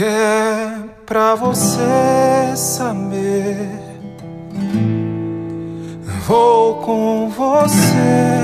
que 0.00 0.06
é 0.06 0.78
pra 1.04 1.34
você 1.34 2.56
saber. 2.56 3.68
Vou 6.26 6.76
com 6.76 7.28
você, 7.28 8.40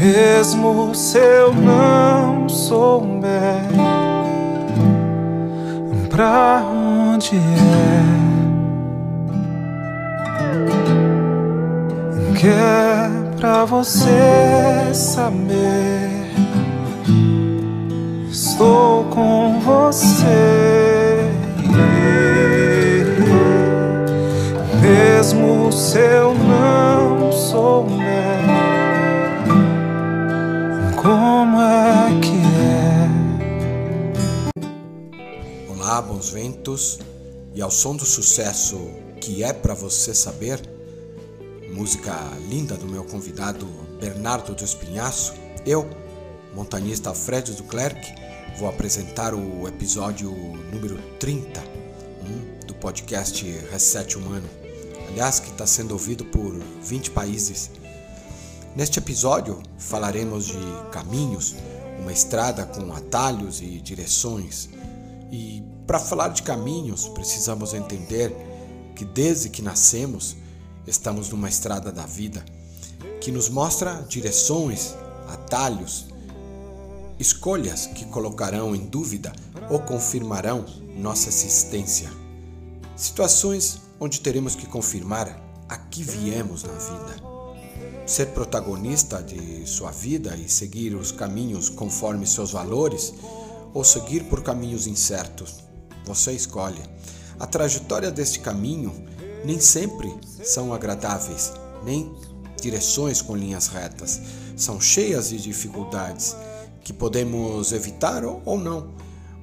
mesmo 0.00 0.92
se 0.96 1.18
eu 1.18 1.54
não 1.54 2.48
souber 2.48 3.62
pra 6.10 6.64
onde 6.68 7.36
é. 7.36 8.04
Que 12.36 12.48
é 12.48 13.08
pra 13.38 13.64
você 13.64 14.90
saber 14.92 16.23
estou 18.54 19.04
com 19.06 19.58
você. 19.60 21.28
Mesmo 24.80 25.72
se 25.72 25.98
eu 25.98 26.32
não 26.34 27.32
souber 27.32 28.04
como 31.02 31.60
é 31.60 32.20
que 32.22 32.38
é. 34.60 34.68
Olá, 35.68 36.00
bons 36.00 36.30
ventos, 36.30 37.00
e 37.54 37.60
ao 37.60 37.72
som 37.72 37.96
do 37.96 38.06
sucesso 38.06 38.88
que 39.20 39.42
é 39.42 39.52
para 39.52 39.74
você 39.74 40.14
saber, 40.14 40.60
música 41.72 42.14
linda 42.48 42.76
do 42.76 42.86
meu 42.86 43.02
convidado 43.02 43.66
Bernardo 43.98 44.54
do 44.54 44.62
Espinhaço, 44.62 45.34
eu 45.66 45.90
montanhista 46.54 47.12
Fred 47.12 47.52
Duclerc, 47.54 48.22
vou 48.58 48.68
apresentar 48.68 49.34
o 49.34 49.66
episódio 49.66 50.30
número 50.72 50.96
30 51.18 51.60
um, 51.60 52.66
do 52.66 52.74
podcast 52.74 53.44
Reset 53.70 54.16
Humano, 54.16 54.48
aliás, 55.08 55.40
que 55.40 55.50
está 55.50 55.66
sendo 55.66 55.92
ouvido 55.92 56.24
por 56.26 56.54
20 56.82 57.10
países. 57.10 57.70
Neste 58.76 58.98
episódio 58.98 59.60
falaremos 59.76 60.46
de 60.46 60.90
caminhos, 60.92 61.56
uma 62.00 62.12
estrada 62.12 62.64
com 62.64 62.92
atalhos 62.92 63.60
e 63.60 63.80
direções. 63.80 64.68
E 65.32 65.64
para 65.86 65.98
falar 65.98 66.28
de 66.28 66.42
caminhos, 66.42 67.08
precisamos 67.08 67.74
entender 67.74 68.32
que 68.94 69.04
desde 69.04 69.48
que 69.48 69.62
nascemos, 69.62 70.36
estamos 70.86 71.28
numa 71.30 71.48
estrada 71.48 71.90
da 71.90 72.06
vida 72.06 72.44
que 73.20 73.32
nos 73.32 73.48
mostra 73.48 74.04
direções, 74.08 74.94
atalhos 75.28 76.13
escolhas 77.18 77.86
que 77.86 78.04
colocarão 78.06 78.74
em 78.74 78.86
dúvida 78.86 79.32
ou 79.70 79.80
confirmarão 79.80 80.64
nossa 80.96 81.28
existência. 81.28 82.10
Situações 82.96 83.80
onde 83.98 84.20
teremos 84.20 84.54
que 84.54 84.66
confirmar 84.66 85.40
a 85.68 85.76
que 85.76 86.02
viemos 86.02 86.62
na 86.62 86.72
vida. 86.72 87.34
Ser 88.06 88.26
protagonista 88.28 89.22
de 89.22 89.66
sua 89.66 89.90
vida 89.90 90.36
e 90.36 90.48
seguir 90.48 90.94
os 90.94 91.10
caminhos 91.10 91.68
conforme 91.68 92.26
seus 92.26 92.52
valores 92.52 93.14
ou 93.72 93.82
seguir 93.82 94.24
por 94.24 94.42
caminhos 94.42 94.86
incertos. 94.86 95.64
Você 96.04 96.32
escolhe. 96.32 96.80
A 97.40 97.46
trajetória 97.46 98.10
deste 98.10 98.40
caminho 98.40 98.92
nem 99.44 99.58
sempre 99.58 100.14
são 100.44 100.72
agradáveis, 100.72 101.52
nem 101.84 102.14
direções 102.60 103.20
com 103.20 103.34
linhas 103.34 103.66
retas. 103.68 104.20
São 104.56 104.80
cheias 104.80 105.30
de 105.30 105.38
dificuldades 105.38 106.36
que 106.84 106.92
podemos 106.92 107.72
evitar 107.72 108.22
ou 108.24 108.58
não, 108.58 108.90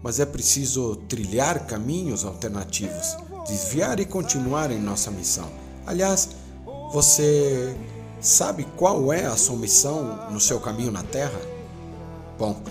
mas 0.03 0.19
é 0.19 0.25
preciso 0.25 0.95
trilhar 1.09 1.65
caminhos 1.65 2.23
alternativos, 2.23 3.17
desviar 3.47 3.99
e 3.99 4.05
continuar 4.05 4.71
em 4.71 4.79
nossa 4.79 5.09
missão. 5.09 5.49
Aliás, 5.85 6.29
você 6.93 7.75
sabe 8.21 8.67
qual 8.77 9.11
é 9.11 9.25
a 9.25 9.35
sua 9.35 9.55
missão 9.55 10.29
no 10.29 10.39
seu 10.39 10.59
caminho 10.59 10.91
na 10.91 11.01
Terra? 11.01 11.39
Bom, 12.37 12.61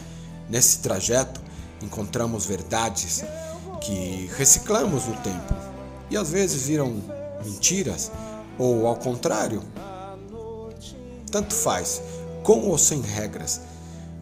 nesse 0.48 0.78
trajeto 0.78 1.40
encontramos 1.82 2.46
verdades 2.46 3.24
que 3.80 4.30
reciclamos 4.36 5.06
no 5.06 5.16
tempo 5.16 5.54
e 6.10 6.16
às 6.16 6.30
vezes 6.30 6.62
viram 6.62 7.02
mentiras 7.44 8.12
ou 8.58 8.86
ao 8.86 8.96
contrário. 8.96 9.62
Tanto 11.30 11.54
faz, 11.54 12.02
com 12.42 12.68
ou 12.68 12.76
sem 12.76 13.00
regras, 13.00 13.60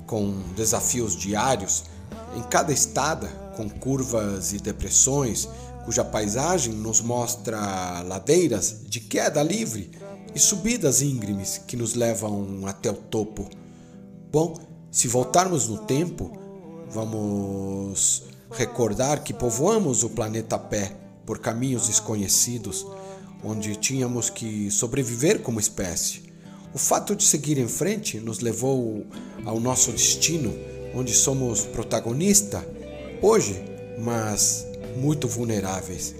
com 0.08 0.42
desafios 0.56 1.14
diários, 1.14 1.84
em 2.34 2.42
cada 2.42 2.72
estada, 2.72 3.28
com 3.56 3.68
curvas 3.68 4.52
e 4.52 4.58
depressões, 4.58 5.48
cuja 5.84 6.04
paisagem 6.04 6.72
nos 6.72 7.00
mostra 7.00 8.02
ladeiras 8.02 8.80
de 8.88 9.00
queda 9.00 9.42
livre 9.42 9.92
e 10.34 10.38
subidas 10.38 11.02
íngremes 11.02 11.58
que 11.58 11.76
nos 11.76 11.94
levam 11.94 12.66
até 12.66 12.90
o 12.90 12.94
topo. 12.94 13.48
Bom, 14.32 14.58
se 14.90 15.06
voltarmos 15.06 15.68
no 15.68 15.78
tempo, 15.78 16.32
vamos 16.90 18.24
recordar 18.50 19.22
que 19.22 19.34
povoamos 19.34 20.02
o 20.02 20.10
planeta 20.10 20.56
a 20.56 20.58
pé 20.58 20.96
por 21.26 21.38
caminhos 21.38 21.86
desconhecidos, 21.86 22.86
onde 23.44 23.76
tínhamos 23.76 24.30
que 24.30 24.70
sobreviver 24.70 25.42
como 25.42 25.60
espécie. 25.60 26.27
O 26.72 26.78
fato 26.78 27.16
de 27.16 27.24
seguir 27.24 27.58
em 27.58 27.66
frente 27.66 28.18
nos 28.18 28.40
levou 28.40 29.06
ao 29.44 29.58
nosso 29.58 29.90
destino, 29.90 30.54
onde 30.94 31.14
somos 31.14 31.62
protagonista 31.64 32.64
hoje, 33.22 33.62
mas 33.98 34.66
muito 34.96 35.26
vulneráveis. 35.26 36.14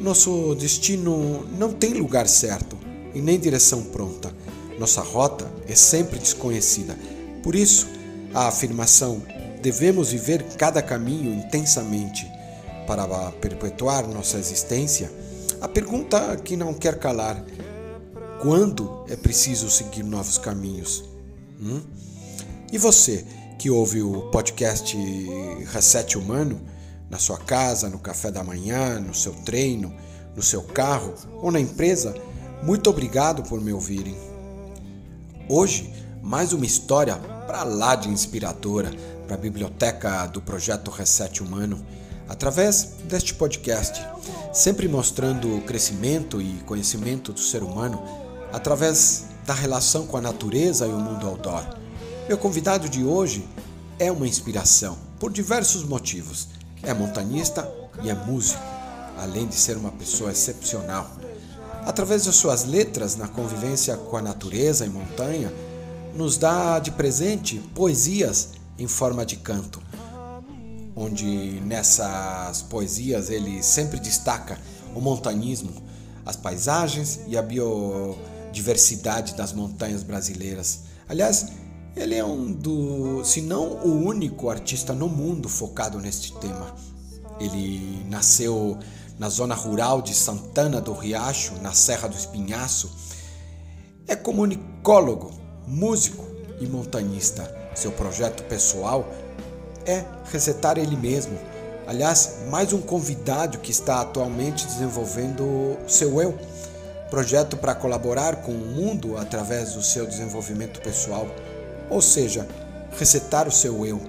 Nosso 0.00 0.54
destino 0.54 1.46
não 1.58 1.72
tem 1.72 1.94
lugar 1.94 2.28
certo 2.28 2.76
e 3.14 3.20
nem 3.20 3.38
direção 3.38 3.82
pronta. 3.84 4.32
Nossa 4.78 5.00
rota 5.00 5.50
é 5.66 5.74
sempre 5.74 6.18
desconhecida. 6.18 6.96
Por 7.42 7.54
isso, 7.54 7.86
a 8.34 8.48
afirmação 8.48 9.22
devemos 9.62 10.10
viver 10.10 10.42
cada 10.56 10.82
caminho 10.82 11.34
intensamente 11.34 12.30
para 12.86 13.06
perpetuar 13.32 14.06
nossa 14.06 14.38
existência. 14.38 15.10
A 15.60 15.68
pergunta 15.68 16.36
que 16.36 16.56
não 16.56 16.72
quer 16.72 16.98
calar 16.98 17.44
quando 18.40 19.04
é 19.08 19.16
preciso 19.16 19.68
seguir 19.70 20.02
novos 20.02 20.38
caminhos. 20.38 21.04
Hum? 21.60 21.82
E 22.72 22.78
você 22.78 23.24
que 23.58 23.70
ouve 23.70 24.02
o 24.02 24.30
podcast 24.30 24.96
Reset 25.70 26.16
Humano 26.16 26.60
na 27.10 27.18
sua 27.18 27.36
casa, 27.36 27.90
no 27.90 27.98
café 27.98 28.30
da 28.30 28.42
manhã, 28.42 28.98
no 28.98 29.14
seu 29.14 29.34
treino, 29.44 29.94
no 30.34 30.42
seu 30.42 30.62
carro 30.62 31.14
ou 31.42 31.50
na 31.50 31.60
empresa, 31.60 32.14
muito 32.62 32.88
obrigado 32.88 33.42
por 33.42 33.60
me 33.60 33.72
ouvirem. 33.72 34.16
Hoje, 35.48 35.92
mais 36.22 36.52
uma 36.52 36.64
história 36.64 37.16
para 37.46 37.62
lá 37.64 37.94
de 37.94 38.08
inspiradora 38.08 38.90
para 39.26 39.34
a 39.34 39.38
biblioteca 39.38 40.26
do 40.26 40.40
projeto 40.40 40.90
Reset 40.90 41.42
Humano, 41.42 41.84
através 42.28 42.94
deste 43.04 43.34
podcast, 43.34 44.00
sempre 44.52 44.88
mostrando 44.88 45.56
o 45.56 45.62
crescimento 45.62 46.40
e 46.40 46.54
conhecimento 46.64 47.32
do 47.32 47.40
ser 47.40 47.62
humano 47.62 48.19
através 48.52 49.24
da 49.46 49.54
relação 49.54 50.06
com 50.06 50.16
a 50.16 50.20
natureza 50.20 50.86
e 50.86 50.90
o 50.90 50.98
mundo 50.98 51.26
outdoor. 51.26 51.64
Meu 52.28 52.38
convidado 52.38 52.88
de 52.88 53.04
hoje 53.04 53.44
é 53.98 54.10
uma 54.10 54.26
inspiração 54.26 54.96
por 55.18 55.32
diversos 55.32 55.84
motivos. 55.84 56.48
É 56.82 56.94
montanhista 56.94 57.70
e 58.02 58.08
é 58.08 58.14
músico, 58.14 58.62
além 59.18 59.46
de 59.46 59.54
ser 59.54 59.76
uma 59.76 59.92
pessoa 59.92 60.30
excepcional. 60.30 61.10
Através 61.84 62.24
de 62.24 62.32
suas 62.32 62.64
letras 62.64 63.16
na 63.16 63.28
convivência 63.28 63.96
com 63.96 64.16
a 64.16 64.22
natureza 64.22 64.86
e 64.86 64.88
montanha, 64.88 65.52
nos 66.14 66.36
dá 66.36 66.78
de 66.78 66.90
presente 66.90 67.58
poesias 67.74 68.50
em 68.78 68.86
forma 68.86 69.24
de 69.24 69.36
canto, 69.36 69.82
onde 70.96 71.60
nessas 71.60 72.62
poesias 72.62 73.30
ele 73.30 73.62
sempre 73.62 73.98
destaca 73.98 74.58
o 74.94 75.00
montanismo, 75.00 75.70
as 76.24 76.36
paisagens 76.36 77.20
e 77.26 77.36
a 77.36 77.42
bio 77.42 78.16
diversidade 78.52 79.34
das 79.34 79.52
montanhas 79.52 80.02
brasileiras. 80.02 80.80
Aliás, 81.08 81.48
ele 81.96 82.14
é 82.14 82.24
um 82.24 82.52
do, 82.52 83.24
se 83.24 83.40
não 83.40 83.72
o 83.84 84.06
único 84.06 84.48
artista 84.48 84.92
no 84.92 85.08
mundo 85.08 85.48
focado 85.48 85.98
neste 85.98 86.32
tema. 86.34 86.74
Ele 87.38 88.04
nasceu 88.08 88.78
na 89.18 89.28
zona 89.28 89.54
rural 89.54 90.00
de 90.00 90.14
Santana 90.14 90.80
do 90.80 90.92
Riacho, 90.92 91.54
na 91.60 91.72
Serra 91.72 92.08
do 92.08 92.16
Espinhaço. 92.16 92.90
É 94.06 94.14
comunicólogo, 94.14 95.30
músico 95.66 96.24
e 96.60 96.66
montanhista. 96.66 97.54
Seu 97.74 97.92
projeto 97.92 98.42
pessoal 98.44 99.08
é 99.84 100.04
resetar 100.30 100.78
ele 100.78 100.96
mesmo. 100.96 101.38
Aliás, 101.86 102.36
mais 102.50 102.72
um 102.72 102.80
convidado 102.80 103.58
que 103.58 103.70
está 103.70 104.00
atualmente 104.00 104.66
desenvolvendo 104.66 105.76
seu 105.88 106.20
eu 106.20 106.38
projeto 107.10 107.56
para 107.56 107.74
colaborar 107.74 108.36
com 108.36 108.52
o 108.52 108.66
mundo 108.66 109.18
através 109.18 109.74
do 109.74 109.82
seu 109.82 110.06
desenvolvimento 110.06 110.80
pessoal, 110.80 111.26
ou 111.90 112.00
seja, 112.00 112.48
resetar 112.96 113.48
o 113.48 113.52
seu 113.52 113.84
eu. 113.84 114.00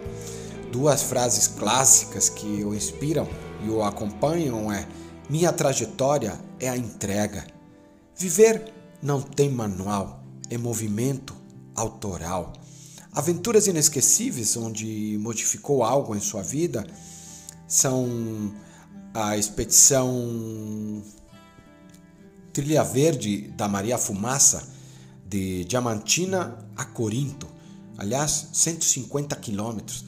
Duas 0.72 1.02
frases 1.02 1.48
clássicas 1.48 2.30
que 2.30 2.64
o 2.64 2.74
inspiram 2.74 3.28
e 3.66 3.70
o 3.70 3.84
acompanham 3.84 4.72
é: 4.72 4.88
Minha 5.30 5.52
trajetória 5.52 6.40
é 6.60 6.70
a 6.70 6.78
entrega. 6.78 7.46
Viver 8.16 8.72
não 9.02 9.22
tem 9.22 9.50
manual, 9.50 10.24
é 10.50 10.58
movimento 10.58 11.36
autoral. 11.76 12.54
Aventuras 13.12 13.68
inesquecíveis 13.68 14.56
onde 14.56 15.18
modificou 15.20 15.84
algo 15.84 16.16
em 16.16 16.22
sua 16.22 16.42
vida 16.42 16.86
são 17.68 18.54
a 19.14 19.36
expedição 19.36 21.04
Trilha 22.54 22.84
Verde 22.84 23.50
da 23.56 23.68
Maria 23.68 23.98
Fumaça, 23.98 24.68
de 25.26 25.64
Diamantina 25.64 26.58
a 26.76 26.84
Corinto. 26.84 27.48
Aliás, 27.98 28.48
150 28.52 29.36
quilômetros. 29.38 30.04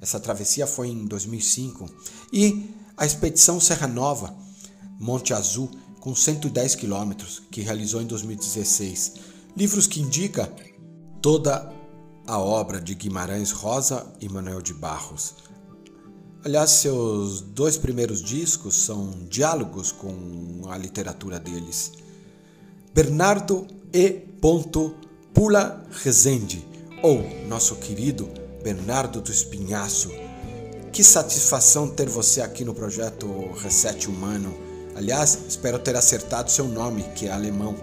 Essa 0.00 0.20
travessia 0.20 0.66
foi 0.66 0.88
em 0.88 1.06
2005. 1.06 1.88
E 2.32 2.70
a 2.96 3.04
expedição 3.04 3.58
Serra 3.60 3.88
Nova, 3.88 4.36
Monte 5.00 5.34
Azul, 5.34 5.70
com 5.98 6.14
110 6.14 6.76
quilômetros, 6.76 7.42
que 7.50 7.60
realizou 7.60 8.00
em 8.00 8.06
2016. 8.06 9.14
Livros 9.56 9.86
que 9.88 10.00
indica 10.00 10.52
toda 11.20 11.72
a 12.26 12.38
obra 12.38 12.80
de 12.80 12.94
Guimarães 12.94 13.50
Rosa 13.50 14.06
e 14.20 14.28
Manuel 14.28 14.62
de 14.62 14.74
Barros. 14.74 15.34
Aliás, 16.44 16.70
seus 16.70 17.40
dois 17.40 17.76
primeiros 17.76 18.22
discos 18.22 18.76
são 18.76 19.10
diálogos 19.28 19.90
com 19.90 20.62
a 20.68 20.78
literatura 20.78 21.38
deles. 21.38 21.92
Bernardo 22.94 23.66
E. 23.92 24.26
Pula 25.34 25.84
Rezende, 26.04 26.64
ou 27.02 27.22
nosso 27.48 27.76
querido 27.76 28.28
Bernardo 28.62 29.20
do 29.20 29.32
Espinhaço. 29.32 30.10
Que 30.92 31.02
satisfação 31.02 31.88
ter 31.88 32.08
você 32.08 32.40
aqui 32.40 32.64
no 32.64 32.74
projeto 32.74 33.26
Reset 33.62 34.08
Humano. 34.08 34.56
Aliás, 34.94 35.38
espero 35.48 35.78
ter 35.78 35.96
acertado 35.96 36.50
seu 36.50 36.66
nome, 36.68 37.02
que 37.14 37.26
é 37.26 37.32
alemão. 37.32 37.74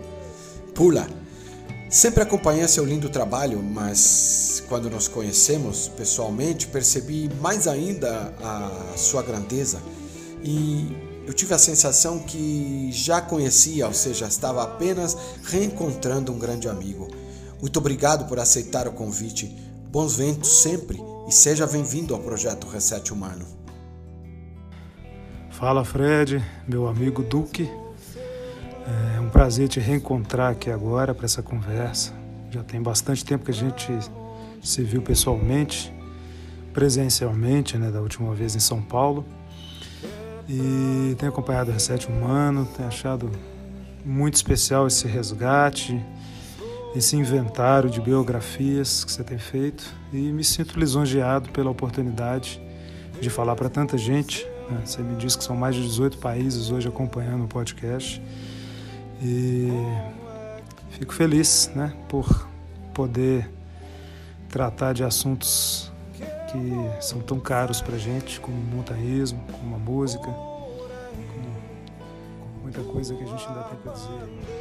Pula. 0.74 1.08
Sempre 1.95 2.21
acompanhei 2.21 2.68
seu 2.68 2.83
lindo 2.83 3.07
trabalho, 3.07 3.63
mas 3.63 4.62
quando 4.68 4.89
nos 4.89 5.07
conhecemos 5.07 5.88
pessoalmente, 5.88 6.68
percebi 6.68 7.31
mais 7.39 7.69
ainda 7.69 8.33
a 8.44 8.97
sua 8.97 9.24
grandeza 9.24 9.81
e 10.44 10.94
eu 11.25 11.33
tive 11.33 11.53
a 11.53 11.57
sensação 11.57 12.19
que 12.19 12.89
já 12.92 13.21
conhecia, 13.21 13.88
ou 13.88 13.94
seja, 13.94 14.27
estava 14.27 14.62
apenas 14.62 15.18
reencontrando 15.45 16.33
um 16.33 16.38
grande 16.38 16.68
amigo. 16.68 17.07
Muito 17.62 17.80
obrigado 17.80 18.27
por 18.27 18.39
aceitar 18.39 18.89
o 18.89 18.91
convite. 18.91 19.48
Bons 19.89 20.18
ventos 20.18 20.63
sempre 20.63 21.01
e 21.30 21.31
seja 21.31 21.65
bem-vindo 21.65 22.13
ao 22.13 22.19
projeto 22.19 22.68
Reset 22.68 23.13
Humano. 23.13 23.45
Fala 25.50 25.86
Fred, 25.86 26.44
meu 26.68 26.88
amigo 26.88 27.24
Duque. 27.24 27.71
É 28.88 29.20
um 29.20 29.30
prazer 29.30 29.68
te 29.68 29.80
reencontrar 29.80 30.52
aqui 30.52 30.70
agora 30.70 31.14
para 31.16 31.26
essa 31.26 31.42
conversa. 31.42 32.14
Já 32.52 32.62
tem 32.62 32.80
bastante 32.80 33.26
tempo 33.26 33.44
que 33.44 33.52
a 33.52 33.54
gente 33.54 33.92
se 34.62 34.84
viu 34.84 35.02
pessoalmente, 35.02 35.92
presencialmente, 36.72 37.78
né, 37.80 37.90
da 37.90 38.00
última 38.00 38.34
vez 38.36 38.56
em 38.56 38.60
São 38.60 38.82
Paulo. 38.82 39.26
E 40.48 41.16
tenho 41.18 41.32
acompanhado 41.32 41.72
o 41.72 41.74
Reset 41.74 42.08
Humano, 42.08 42.68
tenho 42.78 42.88
achado 42.88 43.32
muito 44.06 44.36
especial 44.36 44.86
esse 44.86 45.08
resgate, 45.08 46.00
esse 46.96 47.16
inventário 47.16 47.90
de 47.90 48.00
biografias 48.00 49.04
que 49.04 49.12
você 49.12 49.24
tem 49.24 49.40
feito 49.40 49.84
e 50.14 50.32
me 50.32 50.44
sinto 50.44 50.80
lisonjeado 50.80 51.50
pela 51.50 51.72
oportunidade 51.72 52.62
de 53.20 53.32
falar 53.32 53.56
para 53.56 53.68
tanta 53.68 53.98
gente. 53.98 54.46
Né? 54.70 54.82
Você 54.86 55.02
me 55.02 55.16
disse 55.16 55.40
que 55.40 55.44
são 55.44 55.56
mais 55.56 55.76
de 55.76 55.82
18 55.82 56.20
países 56.20 56.70
hoje 56.70 56.88
acompanhando 56.88 57.46
o 57.46 57.48
podcast 57.48 58.22
e 59.21 59.69
fico 60.91 61.13
feliz 61.13 61.71
né, 61.75 61.94
por 62.09 62.47
poder 62.94 63.50
tratar 64.50 64.94
de 64.94 65.03
assuntos 65.03 65.91
que 66.51 67.03
são 67.06 67.19
tão 67.19 67.39
caros 67.39 67.81
para 67.81 67.97
gente, 67.97 68.39
como 68.39 68.56
o 68.56 68.75
montanhismo, 68.77 69.41
como 69.51 69.75
a 69.75 69.79
música, 69.79 70.25
como 70.25 70.65
muita 72.62 72.81
coisa 72.83 73.13
que 73.13 73.23
a 73.23 73.27
gente 73.27 73.47
ainda 73.47 73.63
tem 73.63 73.77
para 73.79 73.91
dizer. 73.91 74.56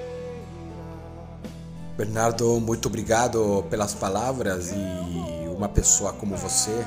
Bernardo, 1.97 2.61
muito 2.61 2.87
obrigado 2.87 3.65
pelas 3.71 3.95
palavras 3.95 4.73
e 4.73 5.49
uma 5.49 5.69
pessoa 5.69 6.13
como 6.13 6.37
você 6.37 6.85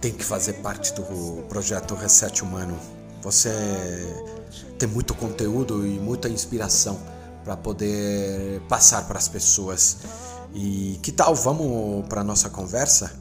tem 0.00 0.12
que 0.12 0.24
fazer 0.24 0.54
parte 0.54 0.94
do 0.94 1.42
projeto 1.48 1.94
Reset 1.94 2.42
Humano. 2.42 2.78
Você 3.26 3.50
tem 4.78 4.88
muito 4.88 5.12
conteúdo 5.12 5.84
e 5.84 5.98
muita 5.98 6.28
inspiração 6.28 6.96
para 7.42 7.56
poder 7.56 8.60
passar 8.68 9.04
para 9.08 9.18
as 9.18 9.26
pessoas. 9.26 9.96
E 10.54 10.96
que 11.02 11.10
tal 11.10 11.34
vamos 11.34 12.06
para 12.06 12.22
nossa 12.22 12.48
conversa? 12.48 13.20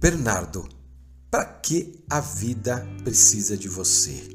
Bernardo, 0.00 0.68
para 1.30 1.44
que 1.44 2.04
a 2.10 2.18
vida 2.18 2.84
precisa 3.04 3.56
de 3.56 3.68
você? 3.68 4.28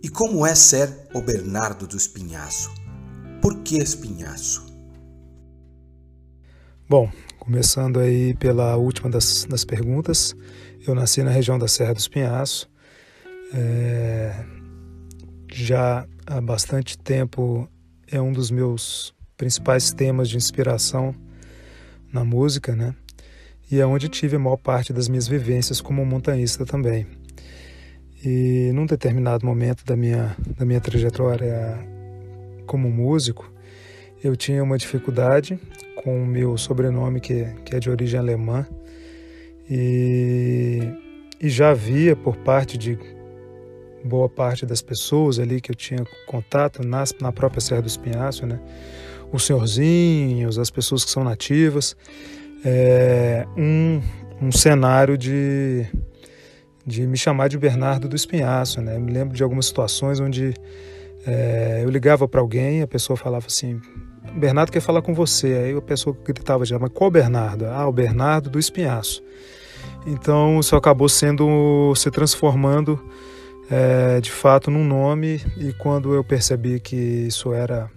E 0.00 0.08
como 0.08 0.46
é 0.46 0.54
ser 0.54 1.08
o 1.12 1.20
Bernardo 1.20 1.88
do 1.88 1.96
Espinhaço? 1.96 2.79
Por 3.40 3.62
que 3.62 3.78
Espinhaço? 3.78 4.66
Bom, 6.88 7.10
Começando 7.40 7.98
aí 7.98 8.34
pela 8.34 8.76
última 8.76 9.08
das, 9.08 9.46
das 9.46 9.64
perguntas, 9.64 10.36
eu 10.86 10.94
nasci 10.94 11.22
na 11.22 11.30
região 11.30 11.58
da 11.58 11.66
Serra 11.66 11.94
do 11.94 11.98
Espinhaço. 11.98 12.70
É, 13.54 14.44
já 15.50 16.06
há 16.26 16.40
bastante 16.40 16.98
tempo 16.98 17.66
é 18.06 18.20
um 18.20 18.30
dos 18.30 18.50
meus 18.50 19.14
principais 19.38 19.90
temas 19.90 20.28
de 20.28 20.36
inspiração 20.36 21.14
na 22.12 22.26
música, 22.26 22.76
né? 22.76 22.94
E 23.68 23.80
é 23.80 23.86
onde 23.86 24.08
tive 24.10 24.36
a 24.36 24.38
maior 24.38 24.58
parte 24.58 24.92
das 24.92 25.08
minhas 25.08 25.26
vivências 25.26 25.80
como 25.80 26.04
montanhista 26.04 26.66
também. 26.66 27.06
E 28.22 28.70
num 28.74 28.84
determinado 28.84 29.46
momento 29.46 29.82
da 29.84 29.96
minha, 29.96 30.36
da 30.58 30.66
minha 30.66 30.80
trajetória 30.80 31.78
como 32.70 32.88
músico, 32.88 33.52
eu 34.22 34.36
tinha 34.36 34.62
uma 34.62 34.78
dificuldade 34.78 35.58
com 36.04 36.22
o 36.22 36.24
meu 36.24 36.56
sobrenome, 36.56 37.20
que, 37.20 37.44
que 37.64 37.74
é 37.74 37.80
de 37.80 37.90
origem 37.90 38.20
alemã, 38.20 38.64
e, 39.68 40.80
e 41.40 41.48
já 41.48 41.74
via 41.74 42.14
por 42.14 42.36
parte 42.36 42.78
de 42.78 42.96
boa 44.04 44.28
parte 44.28 44.64
das 44.64 44.80
pessoas 44.80 45.40
ali 45.40 45.60
que 45.60 45.72
eu 45.72 45.74
tinha 45.74 45.98
contato 46.28 46.86
nas, 46.86 47.12
na 47.20 47.32
própria 47.32 47.60
Serra 47.60 47.82
do 47.82 47.88
Espinhaço, 47.88 48.46
né? 48.46 48.60
os 49.32 49.44
senhorzinhos, 49.44 50.56
as 50.56 50.70
pessoas 50.70 51.04
que 51.04 51.10
são 51.10 51.24
nativas, 51.24 51.96
é, 52.64 53.44
um, 53.56 54.00
um 54.40 54.52
cenário 54.52 55.18
de, 55.18 55.86
de 56.86 57.04
me 57.04 57.16
chamar 57.16 57.48
de 57.48 57.58
Bernardo 57.58 58.08
do 58.08 58.14
Espinhaço. 58.14 58.80
Né? 58.80 58.96
Me 58.96 59.10
lembro 59.10 59.36
de 59.36 59.42
algumas 59.42 59.66
situações 59.66 60.20
onde 60.20 60.54
é, 61.26 61.80
eu 61.84 61.90
ligava 61.90 62.26
para 62.26 62.40
alguém, 62.40 62.82
a 62.82 62.86
pessoa 62.86 63.16
falava 63.16 63.46
assim: 63.46 63.80
Bernardo 64.34 64.70
quer 64.70 64.80
falar 64.80 65.02
com 65.02 65.14
você. 65.14 65.46
Aí 65.48 65.76
a 65.76 65.82
pessoa 65.82 66.16
gritava 66.24 66.64
já, 66.64 66.78
mas 66.78 66.90
qual 66.92 67.10
Bernardo? 67.10 67.66
Ah, 67.66 67.86
o 67.86 67.92
Bernardo 67.92 68.50
do 68.50 68.58
Espinhaço. 68.58 69.22
Então 70.06 70.60
isso 70.60 70.76
acabou 70.76 71.08
sendo, 71.08 71.94
se 71.94 72.10
transformando 72.10 73.02
é, 73.70 74.20
de 74.20 74.30
fato 74.30 74.70
num 74.70 74.84
nome 74.84 75.40
e 75.56 75.72
quando 75.74 76.14
eu 76.14 76.24
percebi 76.24 76.80
que 76.80 76.96
isso 76.96 77.52
era 77.52 77.90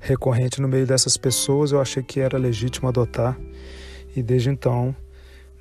recorrente 0.00 0.60
no 0.60 0.66
meio 0.66 0.86
dessas 0.86 1.16
pessoas, 1.16 1.70
eu 1.70 1.80
achei 1.80 2.02
que 2.02 2.18
era 2.18 2.36
legítimo 2.36 2.88
adotar 2.88 3.38
e 4.16 4.22
desde 4.22 4.50
então, 4.50 4.94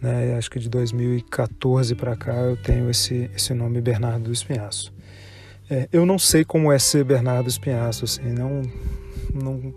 né, 0.01 0.35
acho 0.35 0.49
que 0.49 0.59
de 0.59 0.67
2014 0.67 1.93
para 1.95 2.15
cá 2.15 2.33
eu 2.33 2.57
tenho 2.57 2.89
esse, 2.89 3.29
esse 3.35 3.53
nome 3.53 3.79
Bernardo 3.81 4.25
do 4.25 4.31
Espinhaço. 4.31 4.91
É, 5.71 5.87
eu 5.89 6.05
não 6.05 6.19
sei 6.19 6.43
como 6.43 6.69
é 6.69 6.77
ser 6.77 7.05
Bernardo 7.05 7.47
Espinhaço, 7.47 8.03
assim, 8.03 8.33
não, 8.33 8.61
não, 9.33 9.73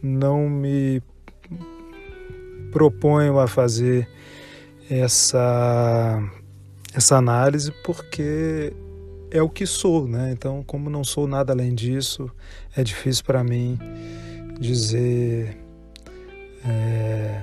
não 0.00 0.48
me 0.48 1.02
proponho 2.70 3.40
a 3.40 3.48
fazer 3.48 4.08
essa, 4.88 6.22
essa 6.94 7.16
análise 7.16 7.72
porque 7.82 8.72
é 9.32 9.42
o 9.42 9.50
que 9.50 9.66
sou, 9.66 10.06
né? 10.06 10.30
Então, 10.30 10.62
como 10.62 10.88
não 10.88 11.02
sou 11.02 11.26
nada 11.26 11.52
além 11.52 11.74
disso, 11.74 12.30
é 12.76 12.84
difícil 12.84 13.24
para 13.24 13.42
mim 13.42 13.76
dizer 14.60 15.58
é, 16.64 17.42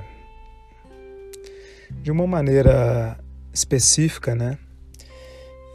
de 2.01 2.11
uma 2.11 2.25
maneira 2.25 3.19
específica, 3.53 4.33
né? 4.35 4.57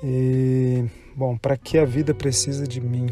E 0.02 0.65
Bom, 1.14 1.36
para 1.36 1.56
que 1.56 1.78
a 1.78 1.84
vida 1.84 2.14
precisa 2.14 2.66
de 2.66 2.80
mim? 2.80 3.06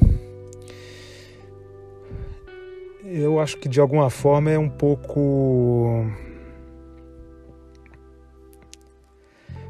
Eu 3.04 3.38
acho 3.38 3.58
que 3.58 3.68
de 3.68 3.80
alguma 3.80 4.10
forma 4.10 4.50
é 4.50 4.58
um 4.58 4.68
pouco 4.68 6.06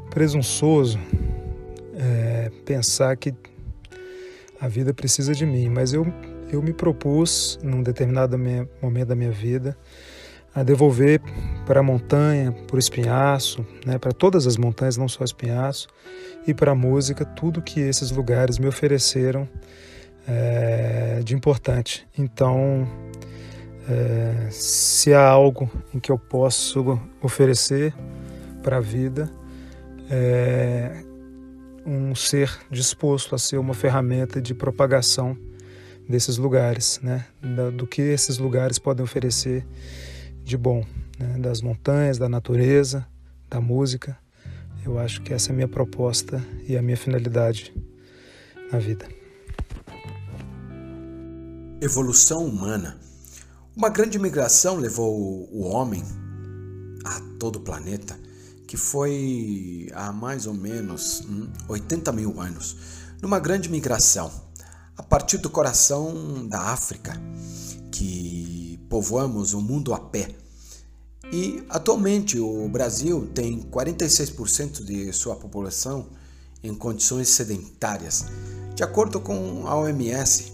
presunçoso 0.09 0.97
é, 1.97 2.49
pensar 2.65 3.15
que 3.17 3.33
a 4.59 4.67
vida 4.67 4.93
precisa 4.93 5.33
de 5.33 5.45
mim, 5.45 5.69
mas 5.69 5.93
eu, 5.93 6.05
eu 6.51 6.61
me 6.61 6.71
propus, 6.71 7.59
num 7.61 7.83
determinado 7.83 8.37
momento 8.81 9.07
da 9.09 9.15
minha 9.15 9.31
vida, 9.31 9.77
a 10.55 10.63
devolver 10.63 11.21
para 11.65 11.81
a 11.81 11.83
montanha, 11.83 12.53
para 12.65 12.77
o 12.77 12.79
espinhaço, 12.79 13.65
né, 13.85 13.97
para 13.97 14.13
todas 14.13 14.47
as 14.47 14.55
montanhas, 14.55 14.95
não 14.95 15.07
só 15.07 15.21
o 15.21 15.25
espinhaço, 15.25 15.87
e 16.47 16.53
para 16.53 16.71
a 16.71 16.75
música, 16.75 17.25
tudo 17.25 17.61
que 17.61 17.81
esses 17.81 18.09
lugares 18.09 18.57
me 18.57 18.67
ofereceram 18.67 19.47
é, 20.25 21.19
de 21.23 21.35
importante. 21.35 22.07
Então, 22.17 22.87
é, 23.89 24.49
se 24.49 25.13
há 25.13 25.27
algo 25.27 25.69
em 25.93 25.99
que 25.99 26.11
eu 26.11 26.17
posso 26.17 26.99
oferecer 27.21 27.93
para 28.63 28.77
a 28.77 28.81
vida, 28.81 29.29
é 30.09 31.03
um 31.85 32.15
ser 32.15 32.51
disposto 32.71 33.35
a 33.35 33.37
ser 33.37 33.57
uma 33.57 33.73
ferramenta 33.73 34.41
de 34.41 34.55
propagação 34.55 35.37
desses 36.09 36.37
lugares, 36.37 36.99
né? 37.01 37.25
do 37.73 37.85
que 37.85 38.01
esses 38.01 38.37
lugares 38.37 38.79
podem 38.79 39.03
oferecer 39.03 39.65
de 40.45 40.55
bom, 40.55 40.85
né? 41.19 41.39
das 41.39 41.59
montanhas, 41.59 42.19
da 42.19 42.29
natureza, 42.29 43.05
da 43.49 43.59
música. 43.59 44.15
Eu 44.85 44.99
acho 44.99 45.21
que 45.23 45.33
essa 45.33 45.49
é 45.49 45.51
a 45.51 45.55
minha 45.55 45.67
proposta 45.67 46.41
e 46.67 46.77
a 46.77 46.81
minha 46.81 46.95
finalidade 46.95 47.73
na 48.71 48.77
vida. 48.77 49.07
Evolução 51.81 52.45
humana. 52.45 52.99
Uma 53.75 53.89
grande 53.89 54.19
migração 54.19 54.77
levou 54.77 55.49
o 55.51 55.63
homem 55.63 56.03
a 57.03 57.19
todo 57.39 57.57
o 57.57 57.61
planeta, 57.61 58.17
que 58.67 58.77
foi 58.77 59.89
há 59.93 60.13
mais 60.13 60.45
ou 60.45 60.53
menos 60.53 61.27
80 61.67 62.11
hum, 62.11 62.13
mil 62.13 62.39
anos, 62.39 62.77
numa 63.21 63.39
grande 63.39 63.67
migração, 63.67 64.31
a 64.95 65.01
partir 65.01 65.39
do 65.39 65.49
coração 65.49 66.47
da 66.47 66.59
África, 66.71 67.19
que 67.91 68.54
povoamos 68.89 69.53
o 69.53 69.61
mundo 69.61 69.93
a 69.93 69.99
pé. 69.99 70.29
E 71.31 71.63
atualmente 71.69 72.39
o 72.39 72.67
Brasil 72.69 73.27
tem 73.33 73.61
46% 73.63 74.83
de 74.83 75.11
sua 75.11 75.35
população 75.35 76.07
em 76.63 76.73
condições 76.73 77.29
sedentárias, 77.29 78.25
de 78.75 78.83
acordo 78.83 79.19
com 79.19 79.67
a 79.67 79.75
OMS. 79.75 80.53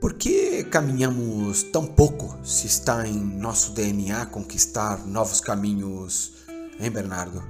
Por 0.00 0.14
que 0.14 0.62
caminhamos 0.64 1.62
tão 1.64 1.86
pouco 1.86 2.36
se 2.44 2.66
está 2.66 3.06
em 3.06 3.18
nosso 3.18 3.72
DNA 3.72 4.26
conquistar 4.26 5.06
novos 5.06 5.40
caminhos, 5.40 6.32
hein, 6.78 6.90
Bernardo? 6.90 7.42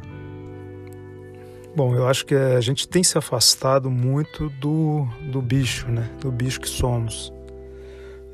Bom, 1.76 1.94
eu 1.94 2.08
acho 2.08 2.24
que 2.24 2.34
a 2.34 2.60
gente 2.60 2.88
tem 2.88 3.04
se 3.04 3.18
afastado 3.18 3.90
muito 3.90 4.48
do, 4.60 5.06
do 5.30 5.42
bicho, 5.42 5.88
né? 5.88 6.10
Do 6.20 6.32
bicho 6.32 6.60
que 6.60 6.68
somos. 6.68 7.32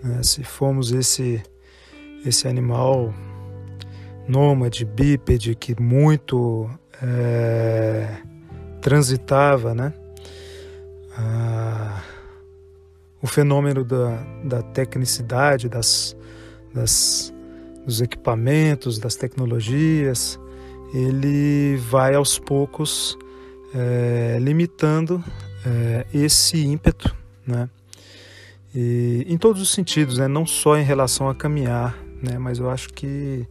Né? 0.04 0.22
Se 0.22 0.44
fomos 0.44 0.92
esse, 0.92 1.42
esse 2.24 2.46
animal 2.46 3.12
nômade, 4.28 4.84
bípede, 4.84 5.54
que 5.54 5.80
muito 5.80 6.68
é, 7.02 8.18
transitava, 8.80 9.74
né? 9.74 9.92
Ah, 11.16 12.02
o 13.22 13.26
fenômeno 13.26 13.84
da, 13.84 14.16
da 14.44 14.62
tecnicidade, 14.62 15.68
das, 15.68 16.14
das, 16.74 17.32
dos 17.84 18.02
equipamentos, 18.02 18.98
das 18.98 19.16
tecnologias, 19.16 20.38
ele 20.92 21.76
vai 21.76 22.14
aos 22.14 22.38
poucos 22.38 23.16
é, 23.74 24.38
limitando 24.40 25.22
é, 25.64 26.06
esse 26.12 26.62
ímpeto, 26.64 27.14
né? 27.46 27.68
E, 28.74 29.24
em 29.28 29.38
todos 29.38 29.62
os 29.62 29.70
sentidos, 29.70 30.18
né? 30.18 30.26
não 30.26 30.44
só 30.44 30.76
em 30.76 30.82
relação 30.82 31.28
a 31.28 31.34
caminhar, 31.34 31.96
né? 32.22 32.38
mas 32.38 32.58
eu 32.58 32.68
acho 32.68 32.88
que 32.88 33.46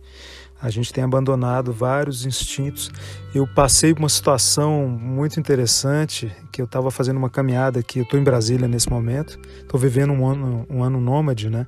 a 0.63 0.69
gente 0.69 0.93
tem 0.93 1.03
abandonado 1.03 1.73
vários 1.73 2.25
instintos. 2.25 2.89
Eu 3.35 3.45
passei 3.45 3.93
por 3.93 3.99
uma 3.99 4.09
situação 4.09 4.87
muito 4.87 5.37
interessante, 5.37 6.31
que 6.53 6.61
eu 6.61 6.65
estava 6.65 6.89
fazendo 6.89 7.17
uma 7.17 7.29
caminhada 7.29 7.81
aqui, 7.81 7.99
eu 7.99 8.03
estou 8.03 8.17
em 8.17 8.23
Brasília 8.23 8.65
nesse 8.65 8.89
momento, 8.89 9.37
estou 9.59 9.77
vivendo 9.77 10.13
um 10.13 10.25
ano, 10.25 10.65
um 10.69 10.81
ano 10.81 11.01
nômade, 11.01 11.49
né? 11.49 11.67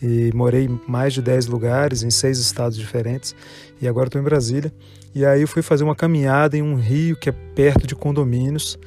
E 0.00 0.30
morei 0.34 0.66
em 0.66 0.80
mais 0.86 1.12
de 1.12 1.20
10 1.20 1.46
lugares, 1.46 2.04
em 2.04 2.10
seis 2.10 2.38
estados 2.38 2.78
diferentes, 2.78 3.34
e 3.80 3.88
agora 3.88 4.06
estou 4.06 4.20
em 4.20 4.24
Brasília. 4.24 4.72
E 5.12 5.26
aí 5.26 5.42
eu 5.42 5.48
fui 5.48 5.60
fazer 5.60 5.82
uma 5.82 5.96
caminhada 5.96 6.56
em 6.56 6.62
um 6.62 6.76
rio 6.76 7.16
que 7.16 7.28
é 7.28 7.32
perto 7.32 7.88
de 7.88 7.96
condomínios, 7.96 8.78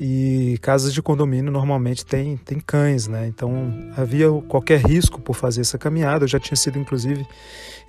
e 0.00 0.58
casas 0.62 0.94
de 0.94 1.02
condomínio 1.02 1.50
normalmente 1.50 2.06
tem, 2.06 2.36
tem 2.36 2.60
cães, 2.60 3.08
né? 3.08 3.26
Então 3.26 3.72
havia 3.96 4.30
qualquer 4.48 4.80
risco 4.80 5.20
por 5.20 5.34
fazer 5.34 5.62
essa 5.62 5.76
caminhada. 5.76 6.24
Eu 6.24 6.28
já 6.28 6.38
tinha 6.38 6.56
sido 6.56 6.78
inclusive 6.78 7.26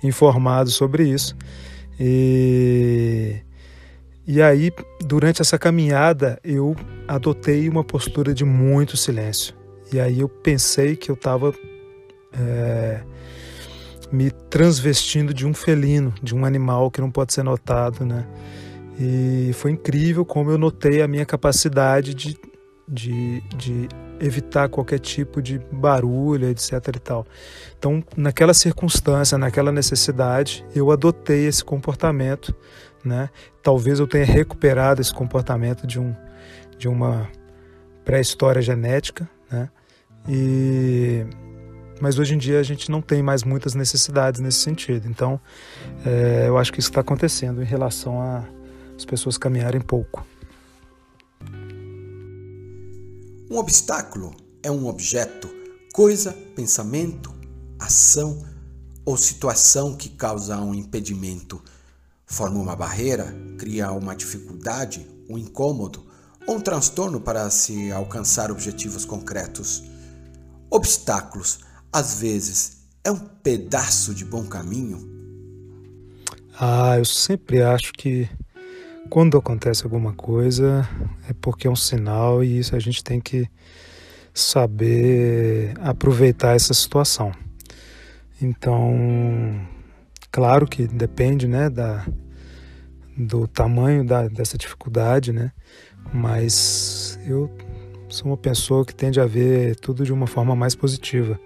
informado 0.02 0.70
sobre 0.70 1.08
isso. 1.08 1.36
E, 1.98 3.36
e 4.26 4.42
aí, 4.42 4.72
durante 5.04 5.40
essa 5.40 5.58
caminhada, 5.58 6.40
eu 6.42 6.74
adotei 7.06 7.68
uma 7.68 7.84
postura 7.84 8.34
de 8.34 8.44
muito 8.44 8.96
silêncio. 8.96 9.54
E 9.92 10.00
aí 10.00 10.20
eu 10.20 10.28
pensei 10.28 10.96
que 10.96 11.10
eu 11.10 11.14
estava 11.14 11.52
é, 12.32 13.02
me 14.10 14.30
transvestindo 14.30 15.32
de 15.32 15.46
um 15.46 15.54
felino, 15.54 16.12
de 16.22 16.34
um 16.34 16.44
animal 16.44 16.90
que 16.90 17.00
não 17.00 17.10
pode 17.10 17.32
ser 17.32 17.42
notado, 17.42 18.04
né? 18.04 18.26
E 19.00 19.52
foi 19.54 19.70
incrível 19.70 20.26
como 20.26 20.50
eu 20.50 20.58
notei 20.58 21.00
a 21.00 21.08
minha 21.08 21.24
capacidade 21.24 22.12
de, 22.12 22.36
de, 22.86 23.40
de 23.56 23.88
evitar 24.20 24.68
qualquer 24.68 24.98
tipo 24.98 25.40
de 25.40 25.58
barulho, 25.72 26.46
etc. 26.50 26.72
e 26.94 26.98
tal. 26.98 27.26
Então, 27.78 28.04
naquela 28.14 28.52
circunstância, 28.52 29.38
naquela 29.38 29.72
necessidade, 29.72 30.62
eu 30.74 30.90
adotei 30.90 31.46
esse 31.46 31.64
comportamento, 31.64 32.54
né? 33.02 33.30
Talvez 33.62 33.98
eu 33.98 34.06
tenha 34.06 34.26
recuperado 34.26 35.00
esse 35.00 35.14
comportamento 35.14 35.86
de 35.86 35.98
um 35.98 36.14
de 36.76 36.88
uma 36.88 37.28
pré-história 38.04 38.60
genética, 38.60 39.28
né? 39.50 39.70
E 40.28 41.24
mas 42.02 42.18
hoje 42.18 42.34
em 42.34 42.38
dia 42.38 42.60
a 42.60 42.62
gente 42.62 42.90
não 42.90 43.00
tem 43.00 43.22
mais 43.22 43.44
muitas 43.44 43.74
necessidades 43.74 44.40
nesse 44.40 44.58
sentido. 44.58 45.06
Então, 45.08 45.40
é, 46.04 46.44
eu 46.48 46.58
acho 46.58 46.70
que 46.70 46.80
isso 46.80 46.90
está 46.90 47.00
acontecendo 47.00 47.62
em 47.62 47.66
relação 47.66 48.20
a 48.20 48.44
as 49.00 49.04
pessoas 49.04 49.38
caminharem 49.38 49.80
pouco. 49.80 50.26
Um 53.50 53.56
obstáculo 53.56 54.34
é 54.62 54.70
um 54.70 54.86
objeto, 54.86 55.48
coisa, 55.92 56.32
pensamento, 56.54 57.34
ação 57.78 58.44
ou 59.04 59.16
situação 59.16 59.96
que 59.96 60.10
causa 60.10 60.58
um 60.58 60.74
impedimento. 60.74 61.60
Forma 62.26 62.60
uma 62.60 62.76
barreira, 62.76 63.34
cria 63.58 63.90
uma 63.90 64.14
dificuldade, 64.14 65.04
um 65.28 65.36
incômodo 65.36 66.06
ou 66.46 66.56
um 66.56 66.60
transtorno 66.60 67.20
para 67.20 67.48
se 67.50 67.90
alcançar 67.90 68.50
objetivos 68.50 69.04
concretos. 69.04 69.82
Obstáculos, 70.70 71.60
às 71.92 72.20
vezes, 72.20 72.82
é 73.02 73.10
um 73.10 73.18
pedaço 73.18 74.14
de 74.14 74.24
bom 74.24 74.44
caminho? 74.44 75.08
Ah, 76.60 76.98
eu 76.98 77.04
sempre 77.04 77.62
acho 77.62 77.92
que 77.94 78.28
quando 79.10 79.36
acontece 79.36 79.82
alguma 79.82 80.12
coisa 80.12 80.88
é 81.28 81.32
porque 81.32 81.66
é 81.66 81.70
um 81.70 81.76
sinal 81.76 82.44
e 82.44 82.60
isso 82.60 82.76
a 82.76 82.78
gente 82.78 83.02
tem 83.02 83.20
que 83.20 83.48
saber 84.32 85.74
aproveitar 85.80 86.54
essa 86.54 86.72
situação. 86.72 87.32
Então, 88.40 89.60
claro 90.30 90.64
que 90.66 90.86
depende, 90.86 91.48
né, 91.48 91.68
da, 91.68 92.06
do 93.16 93.48
tamanho 93.48 94.06
da, 94.06 94.28
dessa 94.28 94.56
dificuldade, 94.56 95.32
né, 95.32 95.50
mas 96.14 97.18
eu 97.26 97.50
sou 98.08 98.28
uma 98.28 98.36
pessoa 98.36 98.86
que 98.86 98.94
tende 98.94 99.20
a 99.20 99.26
ver 99.26 99.74
tudo 99.74 100.04
de 100.04 100.12
uma 100.12 100.28
forma 100.28 100.54
mais 100.54 100.76
positiva. 100.76 101.38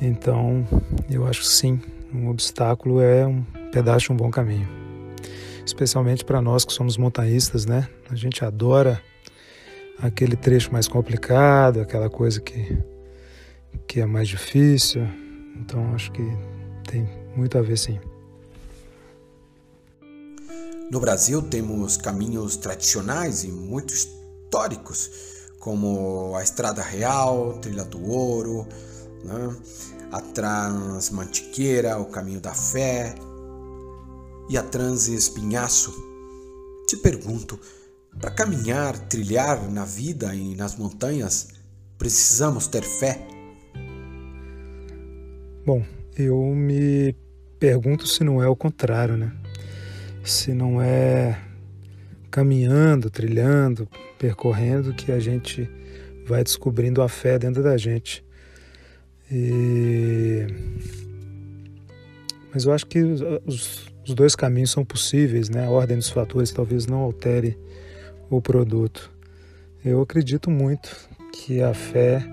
Então, 0.00 0.66
eu 1.10 1.26
acho 1.26 1.42
sim, 1.42 1.80
um 2.12 2.28
obstáculo 2.28 3.00
é 3.00 3.26
um 3.26 3.42
pedaço 3.72 4.06
de 4.06 4.12
um 4.12 4.16
bom 4.16 4.30
caminho 4.30 4.83
especialmente 5.64 6.24
para 6.24 6.40
nós 6.40 6.64
que 6.64 6.72
somos 6.72 6.96
montanhistas, 6.96 7.64
né? 7.66 7.88
A 8.10 8.14
gente 8.14 8.44
adora 8.44 9.02
aquele 9.98 10.36
trecho 10.36 10.72
mais 10.72 10.86
complicado, 10.86 11.80
aquela 11.80 12.10
coisa 12.10 12.40
que, 12.40 12.78
que 13.86 14.00
é 14.00 14.06
mais 14.06 14.28
difícil. 14.28 15.06
Então 15.56 15.94
acho 15.94 16.10
que 16.12 16.22
tem 16.86 17.08
muito 17.36 17.56
a 17.56 17.62
ver 17.62 17.78
sim. 17.78 17.98
No 20.90 21.00
Brasil 21.00 21.42
temos 21.42 21.96
caminhos 21.96 22.56
tradicionais 22.56 23.42
e 23.42 23.48
muito 23.48 23.94
históricos, 23.94 25.10
como 25.58 26.36
a 26.36 26.42
Estrada 26.42 26.82
Real, 26.82 27.54
Trilha 27.54 27.84
do 27.84 28.04
Ouro, 28.04 28.68
né? 29.24 29.56
a 30.12 30.20
Transmantiqueira, 30.20 31.98
o 31.98 32.04
Caminho 32.04 32.40
da 32.40 32.52
Fé 32.52 33.14
e 34.48 34.56
a 34.56 34.62
Transespinhaço. 34.62 35.92
Te 36.88 36.96
pergunto, 36.96 37.58
para 38.20 38.30
caminhar, 38.30 38.98
trilhar 39.08 39.70
na 39.70 39.84
vida 39.84 40.34
e 40.34 40.54
nas 40.54 40.76
montanhas, 40.76 41.48
precisamos 41.98 42.66
ter 42.66 42.82
fé? 42.82 43.26
Bom, 45.66 45.84
eu 46.16 46.38
me 46.54 47.14
pergunto 47.58 48.06
se 48.06 48.22
não 48.22 48.42
é 48.42 48.48
o 48.48 48.54
contrário, 48.54 49.16
né? 49.16 49.32
Se 50.22 50.52
não 50.52 50.80
é 50.80 51.40
caminhando, 52.30 53.10
trilhando, 53.10 53.88
percorrendo 54.18 54.92
que 54.92 55.10
a 55.10 55.18
gente 55.18 55.68
vai 56.26 56.42
descobrindo 56.42 57.02
a 57.02 57.08
fé 57.08 57.38
dentro 57.38 57.62
da 57.62 57.76
gente. 57.76 58.24
E... 59.30 60.46
Mas 62.52 62.64
eu 62.64 62.72
acho 62.72 62.86
que 62.86 63.02
os, 63.02 63.86
os 64.04 64.14
dois 64.14 64.36
caminhos 64.36 64.70
são 64.70 64.84
possíveis, 64.84 65.48
né? 65.48 65.66
A 65.66 65.70
ordem 65.70 65.96
dos 65.96 66.10
fatores 66.10 66.50
talvez 66.50 66.86
não 66.86 66.98
altere 66.98 67.58
o 68.30 68.40
produto. 68.40 69.10
Eu 69.84 70.00
acredito 70.02 70.50
muito 70.50 71.08
que 71.32 71.62
a 71.62 71.72
fé 71.74 72.24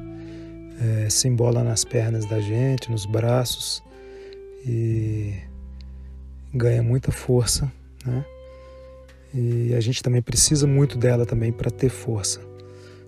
é, 0.80 1.10
se 1.10 1.28
embola 1.28 1.64
nas 1.64 1.84
pernas 1.84 2.26
da 2.26 2.40
gente, 2.40 2.90
nos 2.92 3.06
braços 3.06 3.84
e 4.66 5.34
ganha 6.54 6.84
muita 6.84 7.12
força, 7.12 7.72
né? 8.06 8.26
E 9.34 9.74
a 9.74 9.80
gente 9.80 10.04
também 10.04 10.22
precisa 10.22 10.68
muito 10.68 10.98
dela 10.98 11.26
também 11.26 11.54
para 11.54 11.72
ter 11.72 11.90
força. 11.90 12.42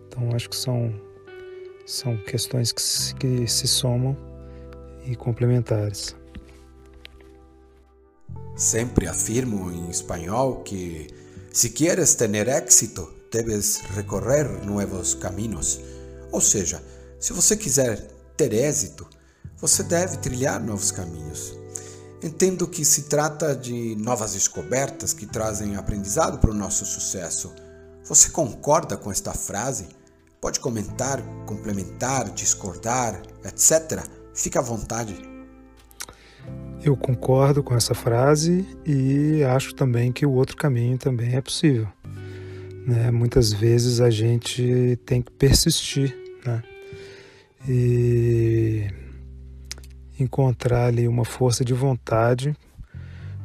Então 0.08 0.30
acho 0.34 0.50
que 0.50 0.56
são 0.56 0.94
são 1.86 2.16
questões 2.16 2.72
que 2.72 2.82
se, 2.82 3.14
que 3.16 3.46
se 3.46 3.68
somam 3.68 4.16
e 5.06 5.16
complementares. 5.18 6.16
Sempre 8.56 9.08
afirmo 9.08 9.72
em 9.72 9.90
espanhol 9.90 10.62
que 10.64 11.08
se 11.52 11.70
quieres 11.70 12.14
tener 12.14 12.48
éxito, 12.48 13.12
debes 13.32 13.82
recorrer 13.96 14.48
novos 14.66 15.16
caminhos. 15.16 15.80
Ou 16.32 16.40
seja, 16.40 16.84
se 17.20 17.34
você 17.34 17.58
quiser 17.58 18.00
ter 18.38 18.54
êxito, 18.54 19.08
você 19.58 19.82
deve 19.82 20.18
trilhar 20.18 20.64
novos 20.64 20.92
caminhos. 20.92 21.58
Entendo 22.22 22.68
que 22.68 22.86
se 22.86 23.04
trata 23.04 23.56
de 23.56 23.96
novas 23.96 24.34
descobertas 24.34 25.14
que 25.14 25.26
trazem 25.26 25.76
aprendizado 25.76 26.38
para 26.38 26.52
o 26.52 26.56
nosso 26.56 26.86
sucesso. 26.86 27.54
Você 28.06 28.30
concorda 28.30 28.96
com 28.96 29.12
esta 29.12 29.34
frase? 29.34 29.88
Pode 30.40 30.60
comentar, 30.60 31.22
complementar, 31.46 32.30
discordar, 32.30 33.22
etc. 33.44 34.06
Fique 34.34 34.58
à 34.58 34.62
vontade. 34.62 35.33
Eu 36.84 36.98
concordo 36.98 37.64
com 37.64 37.74
essa 37.74 37.96
frase 37.96 38.66
e 38.86 39.42
acho 39.44 39.74
também 39.74 40.12
que 40.12 40.26
o 40.26 40.32
outro 40.32 40.58
caminho 40.58 40.98
também 40.98 41.36
é 41.36 41.42
possível. 41.42 41.88
Né? 42.86 43.10
Muitas 43.10 43.54
vezes 43.54 44.02
a 44.02 44.10
gente 44.10 45.00
tem 45.06 45.22
que 45.22 45.32
persistir, 45.32 46.14
né? 46.46 46.62
e 47.68 48.86
encontrar 50.20 50.88
ali 50.88 51.08
uma 51.08 51.24
força 51.24 51.64
de 51.64 51.74
vontade 51.74 52.54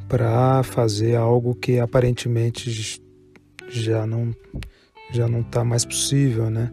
para 0.09 0.61
fazer 0.63 1.15
algo 1.15 1.55
que 1.55 1.79
aparentemente 1.79 2.99
já 3.69 4.05
não 4.05 4.35
já 5.11 5.27
não 5.27 5.39
está 5.39 5.63
mais 5.63 5.85
possível, 5.85 6.49
né? 6.51 6.71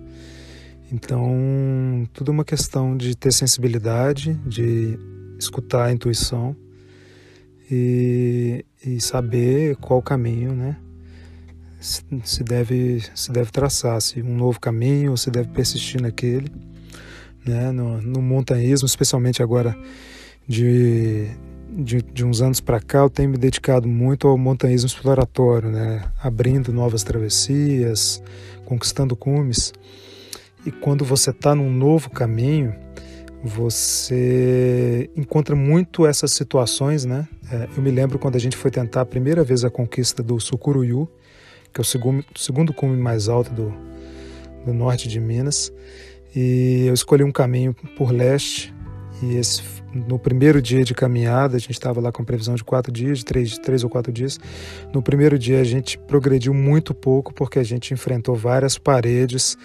Então 0.93 2.07
tudo 2.13 2.31
é 2.31 2.35
uma 2.35 2.45
questão 2.45 2.97
de 2.97 3.15
ter 3.17 3.33
sensibilidade, 3.33 4.35
de 4.47 4.99
escutar 5.39 5.87
a 5.87 5.93
intuição 5.93 6.57
e, 7.71 8.65
e 8.85 9.01
saber 9.01 9.77
qual 9.77 10.03
caminho, 10.03 10.53
né? 10.55 10.77
Se 12.25 12.43
deve 12.43 13.03
se 13.15 13.31
deve 13.31 13.51
traçar, 13.53 14.01
se 14.01 14.21
um 14.23 14.35
novo 14.35 14.59
caminho 14.59 15.13
ou 15.13 15.17
se 15.17 15.31
deve 15.31 15.51
persistir 15.51 16.01
naquele 16.01 16.51
né, 17.47 17.71
no, 17.71 18.01
no 18.03 18.21
montanhismo, 18.21 18.87
especialmente 18.87 19.43
agora 19.43 19.77
de, 20.47 21.29
de, 21.71 22.03
de 22.03 22.25
uns 22.25 22.41
anos 22.43 22.61
para 22.61 22.81
cá, 22.81 22.99
eu 22.99 23.11
tenho 23.11 23.31
me 23.31 23.39
dedicado 23.39 23.87
muito 23.89 24.27
ao 24.27 24.37
montanhismo 24.37 24.87
exploratório, 24.87 25.71
né, 25.71 26.05
abrindo 26.23 26.73
novas 26.73 27.03
travessias, 27.03 28.23
conquistando 28.65 29.17
cumes. 29.17 29.73
E 30.65 30.73
quando 30.73 31.05
você 31.05 31.31
está 31.31 31.55
num 31.55 31.71
novo 31.71 32.11
caminho, 32.11 32.75
você 33.47 35.09
encontra 35.17 35.55
muito 35.55 36.07
essas 36.07 36.33
situações, 36.33 37.05
né? 37.05 37.27
É, 37.51 37.69
eu 37.77 37.83
me 37.83 37.91
lembro 37.91 38.19
quando 38.19 38.37
a 38.37 38.41
gente 38.41 38.57
foi 38.57 38.71
tentar 38.71 39.03
a 39.03 39.07
primeira 39.07 39.45
vez 39.45 39.65
a 39.65 39.71
conquista 39.71 40.23
do 40.23 40.39
Sucuruiu, 40.41 41.09
que 41.73 41.81
é 41.81 41.83
o 41.83 41.85
segundo, 41.85 42.25
segundo 42.35 42.73
cume 42.73 42.97
mais 42.97 43.29
alto 43.29 43.53
do, 43.53 43.73
do 44.65 44.75
norte 44.75 45.09
de 45.09 45.21
Minas. 45.21 45.73
E 46.35 46.85
eu 46.87 46.95
escolhi 46.95 47.23
um 47.23 47.33
caminho 47.33 47.75
por 47.97 48.11
leste. 48.11 48.75
E 49.23 49.37
esse, 49.37 49.63
no 49.95 50.19
primeiro 50.19 50.61
dia 50.61 50.85
de 50.85 50.93
caminhada, 50.93 51.57
a 51.57 51.59
gente 51.59 51.73
estava 51.73 52.01
lá 52.01 52.13
com 52.13 52.23
previsão 52.23 52.55
de 52.55 52.63
quatro 52.63 52.93
dias, 52.93 53.19
de 53.19 53.25
três, 53.25 53.57
três 53.57 53.83
ou 53.83 53.89
quatro 53.89 54.13
dias. 54.13 54.39
No 54.93 55.01
primeiro 55.01 55.39
dia 55.39 55.61
a 55.61 55.65
gente 55.65 55.97
progrediu 55.99 56.53
muito 56.53 56.93
pouco 56.93 57.33
porque 57.33 57.59
a 57.59 57.63
gente 57.63 57.95
enfrentou 57.95 58.35
várias 58.35 58.77
paredes 58.77 59.57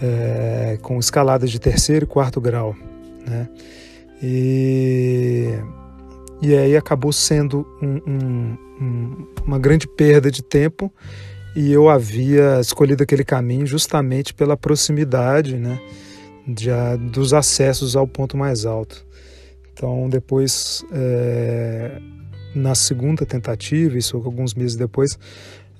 é, 0.00 0.78
com 0.82 0.98
escaladas 0.98 1.50
de 1.50 1.58
terceiro 1.58 2.04
e 2.04 2.06
quarto 2.06 2.40
grau, 2.40 2.76
né? 3.26 3.48
E, 4.22 5.48
e 6.40 6.54
aí 6.54 6.76
acabou 6.76 7.12
sendo 7.12 7.66
um, 7.82 8.00
um, 8.06 8.58
um, 8.80 9.26
uma 9.44 9.58
grande 9.58 9.88
perda 9.88 10.30
de 10.30 10.42
tempo 10.42 10.92
e 11.56 11.70
eu 11.70 11.88
havia 11.88 12.60
escolhido 12.60 13.02
aquele 13.02 13.24
caminho 13.24 13.66
justamente 13.66 14.32
pela 14.32 14.56
proximidade, 14.56 15.56
né? 15.56 15.80
dos 17.12 17.32
acessos 17.32 17.94
ao 17.94 18.06
ponto 18.06 18.36
mais 18.36 18.64
alto. 18.66 19.06
Então, 19.72 20.08
depois, 20.08 20.84
é, 20.92 22.00
na 22.54 22.74
segunda 22.74 23.24
tentativa, 23.24 23.96
isso 23.96 24.16
alguns 24.16 24.54
meses 24.54 24.76
depois, 24.76 25.18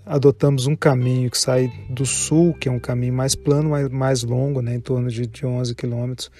adotamos 0.06 0.66
um 0.66 0.76
caminho 0.76 1.30
que 1.30 1.38
sai 1.38 1.70
do 1.90 2.06
sul, 2.06 2.54
que 2.54 2.68
é 2.68 2.72
um 2.72 2.78
caminho 2.78 3.12
mais 3.12 3.34
plano, 3.34 3.70
mais, 3.70 3.88
mais 3.88 4.22
longo, 4.22 4.60
né, 4.62 4.74
em 4.74 4.80
torno 4.80 5.08
de, 5.08 5.26
de 5.26 5.44
11 5.44 5.74
quilômetros. 5.74 6.30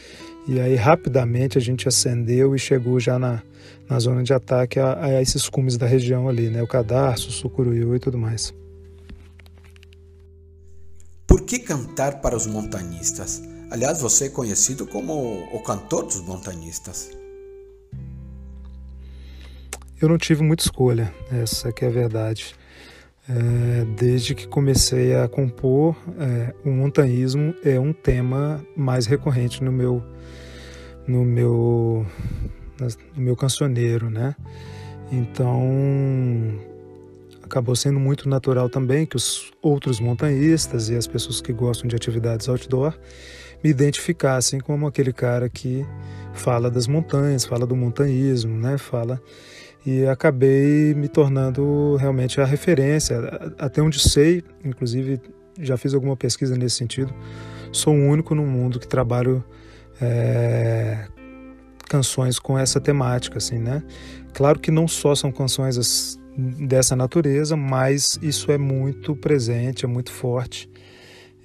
E 0.47 0.59
aí, 0.61 0.75
rapidamente, 0.75 1.57
a 1.57 1.61
gente 1.61 1.87
ascendeu 1.87 2.55
e 2.55 2.59
chegou 2.59 2.99
já 2.99 3.19
na, 3.19 3.43
na 3.89 3.99
zona 3.99 4.23
de 4.23 4.33
ataque 4.33 4.81
a, 4.81 5.05
a 5.05 5.23
esses 5.23 5.49
cumes 5.49 5.77
da 5.77 5.87
região 5.87 6.29
ali, 6.29 6.49
né, 6.49 6.63
o 6.63 6.67
Cadarço, 6.67 7.29
o 7.29 7.33
Sucuruiu 7.33 7.95
e 7.95 8.01
tudo 8.01 8.19
mais. 8.19 8.53
Por 11.27 11.43
que 11.43 11.61
cantar 11.61 12.21
para 12.21 12.37
os 12.37 12.47
montanistas? 12.47 13.43
Aliás, 13.71 14.01
você 14.01 14.27
é 14.27 14.29
conhecido 14.29 14.87
como 14.87 15.45
o 15.53 15.63
cantor 15.63 16.05
dos 16.05 16.21
montanhistas. 16.21 17.11
Eu 20.01 20.09
não 20.09 20.19
tive 20.19 20.43
muita 20.43 20.65
escolha, 20.65 21.15
essa 21.31 21.73
que 21.73 21.85
é 21.85 21.89
a 21.89 21.91
verdade. 21.91 22.55
É, 23.29 23.85
desde 23.97 24.35
que 24.35 24.49
comecei 24.49 25.15
a 25.15 25.29
compor, 25.29 25.97
é, 26.19 26.53
o 26.65 26.71
montanhismo 26.71 27.55
é 27.65 27.79
um 27.79 27.93
tema 27.93 28.65
mais 28.77 29.07
recorrente 29.07 29.63
no 29.63 29.71
meu, 29.71 30.03
no 31.07 31.25
meu, 31.25 32.05
no 33.17 33.23
meu 33.23 33.37
cancioneiro, 33.37 34.11
né? 34.11 34.35
Então, 35.13 35.63
acabou 37.43 37.77
sendo 37.77 38.01
muito 38.01 38.29
natural 38.29 38.69
também 38.69 39.07
que 39.07 39.15
os 39.15 39.53
outros 39.63 40.01
montanhistas 40.01 40.89
e 40.89 40.97
as 40.97 41.07
pessoas 41.07 41.41
que 41.41 41.53
gostam 41.53 41.87
de 41.87 41.95
atividades 41.95 42.49
outdoor 42.49 42.99
me 43.63 43.71
identificassem 43.71 44.59
como 44.59 44.87
aquele 44.87 45.13
cara 45.13 45.49
que 45.49 45.87
fala 46.33 46.69
das 46.71 46.89
montanhas, 46.89 47.45
fala 47.45 47.67
do 47.67 47.77
montanhismo, 47.77 48.59
né? 48.59 48.79
Fala 48.79 49.23
e 49.85 50.07
acabei 50.07 50.95
me 50.95 51.09
tornando 51.09 51.97
realmente 51.97 52.41
a 52.41 52.45
referência, 52.45 53.19
até 53.59 53.83
onde 53.83 53.99
sei, 53.99 54.43
inclusive 54.65 55.21
já 55.61 55.77
fiz 55.77 55.93
alguma 55.95 56.17
pesquisa 56.17 56.57
nesse 56.57 56.77
sentido. 56.77 57.13
Sou 57.73 57.95
o 57.95 58.09
único 58.09 58.35
no 58.35 58.47
mundo 58.47 58.79
que 58.79 58.87
trabalho 58.87 59.45
é, 60.01 61.07
canções 61.89 62.39
com 62.39 62.59
essa 62.59 62.81
temática, 62.81 63.39
assim, 63.39 63.59
né? 63.59 63.83
Claro 64.33 64.59
que 64.59 64.71
não 64.71 64.87
só 64.87 65.15
são 65.15 65.33
canções 65.33 66.19
dessa 66.67 66.97
natureza, 66.97 67.57
mas 67.57 68.19
isso 68.23 68.51
é 68.51 68.59
muito 68.59 69.15
presente, 69.17 69.85
é 69.85 69.89
muito 69.89 70.11
forte 70.11 70.71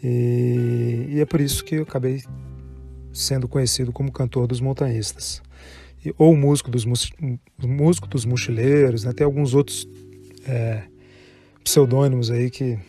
e, 0.01 1.07
e 1.09 1.19
é 1.19 1.25
por 1.25 1.41
isso 1.41 1.63
que 1.63 1.75
eu 1.75 1.83
acabei 1.83 2.21
sendo 3.11 3.47
conhecido 3.47 3.91
como 3.91 4.11
cantor 4.11 4.47
dos 4.47 4.61
montanhistas. 4.61 5.41
Ou 6.17 6.35
músico 6.35 6.71
dos, 6.71 6.85
músico 7.61 8.07
dos 8.07 8.25
mochileiros, 8.25 9.03
né? 9.03 9.13
tem 9.13 9.25
alguns 9.25 9.53
outros 9.53 9.87
é, 10.45 10.83
pseudônimos 11.63 12.31
aí 12.31 12.49
que 12.49 12.79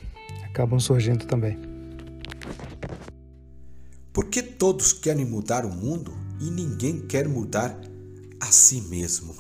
acabam 0.45 0.79
surgindo 0.79 1.27
também. 1.27 1.69
que 4.31 4.43
todos 4.43 4.93
querem 4.93 5.25
mudar 5.25 5.65
o 5.65 5.69
mundo 5.69 6.13
e 6.41 6.51
ninguém 6.51 7.01
quer 7.01 7.29
mudar 7.29 7.77
a 8.41 8.47
si 8.47 8.83
mesmo? 8.83 9.35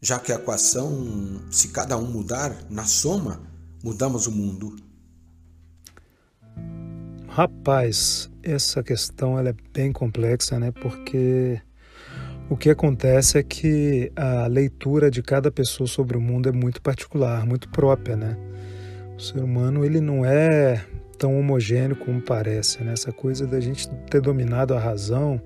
Já 0.00 0.20
que 0.20 0.30
a 0.30 0.36
equação, 0.36 1.42
se 1.50 1.68
cada 1.68 1.96
um 1.96 2.06
mudar, 2.06 2.54
na 2.70 2.84
soma, 2.84 3.40
mudamos 3.82 4.26
o 4.26 4.30
mundo. 4.30 4.76
Rapaz, 7.26 8.30
essa 8.42 8.82
questão 8.82 9.38
ela 9.38 9.48
é 9.48 9.54
bem 9.72 9.92
complexa, 9.92 10.60
né? 10.60 10.70
Porque 10.70 11.60
o 12.48 12.56
que 12.56 12.70
acontece 12.70 13.38
é 13.38 13.42
que 13.42 14.12
a 14.14 14.46
leitura 14.46 15.10
de 15.10 15.22
cada 15.22 15.50
pessoa 15.50 15.86
sobre 15.86 16.16
o 16.16 16.20
mundo 16.20 16.48
é 16.48 16.52
muito 16.52 16.80
particular, 16.80 17.44
muito 17.44 17.68
própria, 17.68 18.16
né? 18.16 18.36
O 19.16 19.20
ser 19.20 19.42
humano 19.42 19.84
ele 19.84 20.00
não 20.00 20.24
é 20.24 20.84
tão 21.18 21.38
homogêneo 21.38 21.96
como 21.96 22.20
parece, 22.20 22.84
né? 22.84 22.92
Essa 22.92 23.12
coisa 23.12 23.46
da 23.46 23.58
gente 23.58 23.88
ter 24.10 24.20
dominado 24.20 24.74
a 24.74 24.78
razão 24.78 25.40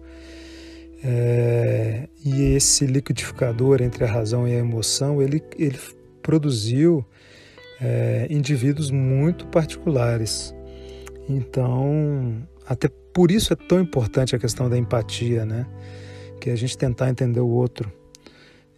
é, 1.03 2.09
e 2.25 2.55
esse 2.55 2.85
liquidificador 2.87 3.81
entre 3.81 4.05
a 4.05 4.07
razão 4.07 4.47
e 4.47 4.53
a 4.53 4.59
emoção, 4.59 5.23
ele, 5.23 5.43
ele 5.59 5.79
produziu 6.23 7.05
é, 7.81 8.27
indivíduos 8.29 8.91
muito 8.91 9.47
particulares. 9.47 10.55
Então, 11.29 12.47
até 12.67 12.89
por 13.15 13.31
isso 13.31 13.53
é 13.53 13.57
tão 13.57 13.81
importante 13.81 14.37
a 14.37 14.39
questão 14.39 14.69
da 14.69 14.77
empatia, 14.77 15.47
né? 15.47 15.67
Que 16.40 16.50
é 16.50 16.53
a 16.53 16.57
gente 16.57 16.76
tentar 16.76 17.11
entender 17.11 17.40
o 17.40 17.48
outro. 17.48 17.92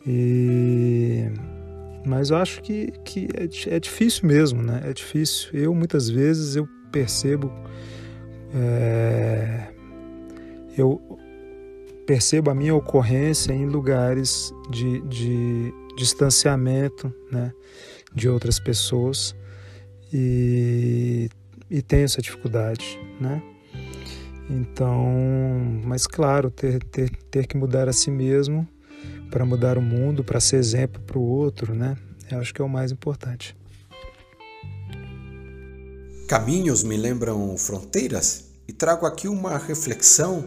E 0.07 1.27
mas 2.05 2.31
eu 2.31 2.37
acho 2.37 2.61
que, 2.63 2.91
que 3.05 3.29
é, 3.35 3.75
é 3.77 3.81
difícil 3.81 4.27
mesmo, 4.27 4.63
né? 4.63 4.83
É 4.85 4.93
difícil. 4.93 5.51
Eu 5.53 5.75
muitas 5.75 6.09
vezes 6.09 6.57
eu 6.57 6.69
percebo 6.91 7.53
é, 8.55 9.69
eu 10.77 11.01
percebo 12.07 12.51
a 12.51 12.55
minha 12.55 12.75
ocorrência 12.75 13.53
em 13.53 13.67
lugares 13.67 14.53
de, 14.71 15.01
de 15.03 15.73
distanciamento, 15.97 17.15
né? 17.31 17.53
De 18.13 18.29
outras 18.29 18.59
pessoas 18.59 19.35
e 20.13 21.31
e 21.71 21.81
tem 21.81 22.03
essa 22.03 22.21
dificuldade, 22.21 23.01
né? 23.19 23.43
Então, 24.51 25.05
mas 25.85 26.07
claro, 26.07 26.51
ter, 26.51 26.83
ter, 26.85 27.11
ter 27.31 27.47
que 27.47 27.57
mudar 27.57 27.89
a 27.89 27.93
si 27.93 28.11
mesmo 28.11 28.69
para 29.31 29.45
mudar 29.45 29.79
o 29.79 29.83
mundo, 29.83 30.23
para 30.23 30.41
ser 30.41 30.57
exemplo 30.57 31.01
para 31.03 31.19
o 31.19 31.23
outro, 31.23 31.75
né? 31.75 31.97
Eu 32.31 32.39
acho 32.39 32.53
que 32.53 32.61
é 32.61 32.65
o 32.65 32.69
mais 32.69 32.93
importante. 32.93 33.57
Caminhos 36.29 36.83
me 36.83 36.97
lembram 36.97 37.57
fronteiras 37.57 38.47
e 38.67 38.73
trago 38.73 39.07
aqui 39.07 39.29
uma 39.29 39.59
reflexão 39.59 40.47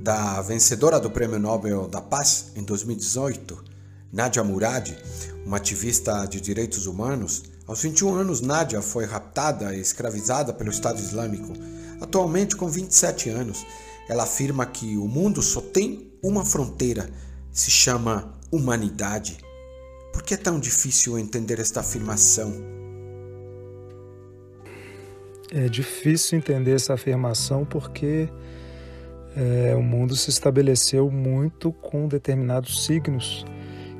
da 0.00 0.40
vencedora 0.42 0.98
do 0.98 1.10
Prêmio 1.10 1.38
Nobel 1.38 1.88
da 1.88 2.00
Paz 2.00 2.52
em 2.56 2.62
2018, 2.62 3.64
Nadia 4.12 4.42
Murad, 4.42 4.90
uma 5.46 5.58
ativista 5.58 6.26
de 6.26 6.40
direitos 6.40 6.86
humanos, 6.86 7.44
aos 7.66 7.80
21 7.80 8.14
anos, 8.16 8.40
Nádia 8.40 8.82
foi 8.82 9.04
raptada 9.04 9.74
e 9.74 9.80
escravizada 9.80 10.52
pelo 10.52 10.70
Estado 10.70 10.98
Islâmico. 10.98 11.52
Atualmente, 12.02 12.56
com 12.56 12.68
27 12.68 13.30
anos, 13.30 13.64
ela 14.08 14.24
afirma 14.24 14.66
que 14.66 14.96
o 14.96 15.06
mundo 15.06 15.40
só 15.40 15.60
tem 15.60 16.12
uma 16.20 16.44
fronteira, 16.44 17.08
se 17.52 17.70
chama 17.70 18.34
humanidade. 18.50 19.38
Por 20.12 20.24
que 20.24 20.34
é 20.34 20.36
tão 20.36 20.58
difícil 20.58 21.16
entender 21.16 21.60
esta 21.60 21.78
afirmação? 21.78 22.52
É 25.52 25.68
difícil 25.68 26.38
entender 26.38 26.74
essa 26.74 26.94
afirmação 26.94 27.64
porque 27.64 28.28
é, 29.36 29.72
o 29.76 29.82
mundo 29.82 30.16
se 30.16 30.28
estabeleceu 30.28 31.08
muito 31.08 31.72
com 31.72 32.08
determinados 32.08 32.84
signos 32.84 33.44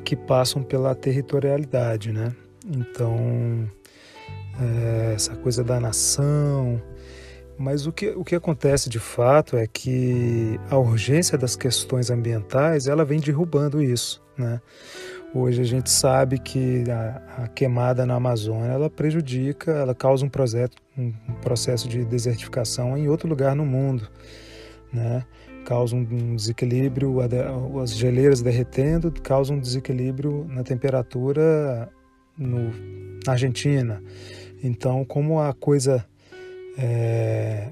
que 0.04 0.16
passam 0.16 0.62
pela 0.62 0.92
territorialidade, 0.92 2.10
né? 2.10 2.34
Então, 2.66 3.70
é, 4.60 5.12
essa 5.14 5.36
coisa 5.36 5.62
da 5.62 5.78
nação. 5.78 6.82
Mas 7.62 7.86
o 7.86 7.92
que, 7.92 8.08
o 8.08 8.24
que 8.24 8.34
acontece 8.34 8.90
de 8.90 8.98
fato 8.98 9.56
é 9.56 9.68
que 9.68 10.58
a 10.68 10.76
urgência 10.76 11.38
das 11.38 11.54
questões 11.54 12.10
ambientais 12.10 12.88
ela 12.88 13.04
vem 13.04 13.20
derrubando 13.20 13.80
isso. 13.80 14.20
Né? 14.36 14.60
Hoje 15.32 15.60
a 15.60 15.64
gente 15.64 15.88
sabe 15.88 16.40
que 16.40 16.82
a, 16.90 17.44
a, 17.44 17.48
queimada 17.48 18.04
na 18.04 18.16
Amazônia 18.16 18.66
ela 18.66 18.90
prejudica, 18.90 19.70
ela 19.70 19.94
causa 19.94 20.26
um, 20.26 20.28
projeto, 20.28 20.76
um 20.98 21.12
processo 21.40 21.88
de 21.88 22.04
desertificação 22.04 22.98
em 22.98 23.08
outro 23.08 23.28
lugar 23.28 23.54
no 23.54 23.64
mundo. 23.64 24.08
Né? 24.92 25.24
Causa 25.64 25.94
um 25.94 26.34
desequilíbrio, 26.34 27.18
as 27.80 27.96
geleiras 27.96 28.42
derretendo, 28.42 29.12
causa 29.22 29.52
um 29.52 29.60
desequilíbrio 29.60 30.44
na 30.48 30.64
temperatura 30.64 31.88
no, 32.36 32.72
na 33.24 33.34
Argentina. 33.34 34.02
Então, 34.64 35.04
como 35.04 35.40
a 35.40 35.54
coisa 35.54 36.04
está 36.72 36.82
é, 36.82 37.68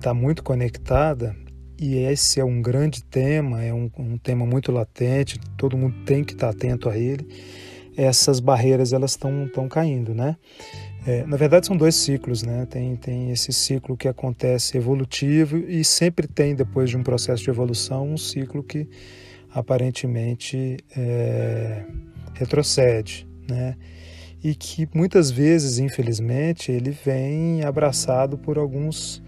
tá 0.00 0.14
muito 0.14 0.42
conectada, 0.42 1.34
e 1.80 1.96
esse 1.96 2.38
é 2.38 2.44
um 2.44 2.62
grande 2.62 3.02
tema, 3.02 3.62
é 3.64 3.74
um, 3.74 3.90
um 3.98 4.16
tema 4.16 4.46
muito 4.46 4.70
latente, 4.70 5.38
todo 5.56 5.76
mundo 5.76 5.96
tem 6.04 6.22
que 6.22 6.32
estar 6.32 6.48
tá 6.48 6.52
atento 6.52 6.88
a 6.88 6.96
ele, 6.96 7.26
essas 7.96 8.40
barreiras 8.40 8.92
elas 8.92 9.12
estão 9.12 9.68
caindo, 9.68 10.14
né? 10.14 10.36
É, 11.04 11.26
na 11.26 11.36
verdade 11.36 11.66
são 11.66 11.76
dois 11.76 11.96
ciclos, 11.96 12.42
né? 12.44 12.64
Tem, 12.66 12.94
tem 12.94 13.32
esse 13.32 13.52
ciclo 13.52 13.96
que 13.96 14.06
acontece 14.06 14.76
evolutivo 14.76 15.56
e 15.56 15.84
sempre 15.84 16.28
tem 16.28 16.54
depois 16.54 16.88
de 16.88 16.96
um 16.96 17.02
processo 17.02 17.42
de 17.42 17.50
evolução 17.50 18.08
um 18.08 18.16
ciclo 18.16 18.62
que 18.62 18.88
aparentemente 19.52 20.78
é, 20.96 21.84
retrocede, 22.34 23.26
né? 23.48 23.76
E 24.42 24.54
que 24.54 24.88
muitas 24.92 25.30
vezes, 25.30 25.78
infelizmente, 25.78 26.72
ele 26.72 26.90
vem 26.90 27.62
abraçado 27.62 28.36
por 28.36 28.58
alguns 28.58 29.22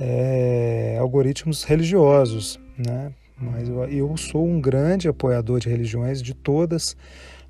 é, 0.00 0.96
algoritmos 0.98 1.64
religiosos, 1.64 2.58
né? 2.78 3.12
Mas 3.38 3.68
eu, 3.68 4.16
sou 4.16 4.46
um 4.46 4.58
grande 4.58 5.08
apoiador 5.08 5.60
de 5.60 5.68
religiões, 5.68 6.22
de 6.22 6.32
todas, 6.32 6.96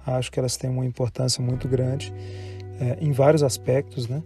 acho 0.05 0.33
que 0.33 0.39
elas 0.39 0.57
têm 0.57 0.69
uma 0.69 0.85
importância 0.85 1.41
muito 1.43 1.69
grande 1.69 2.13
é, 2.81 2.99
em 3.01 3.13
vários 3.13 3.45
aspectos, 3.45 4.09
né? 4.09 4.21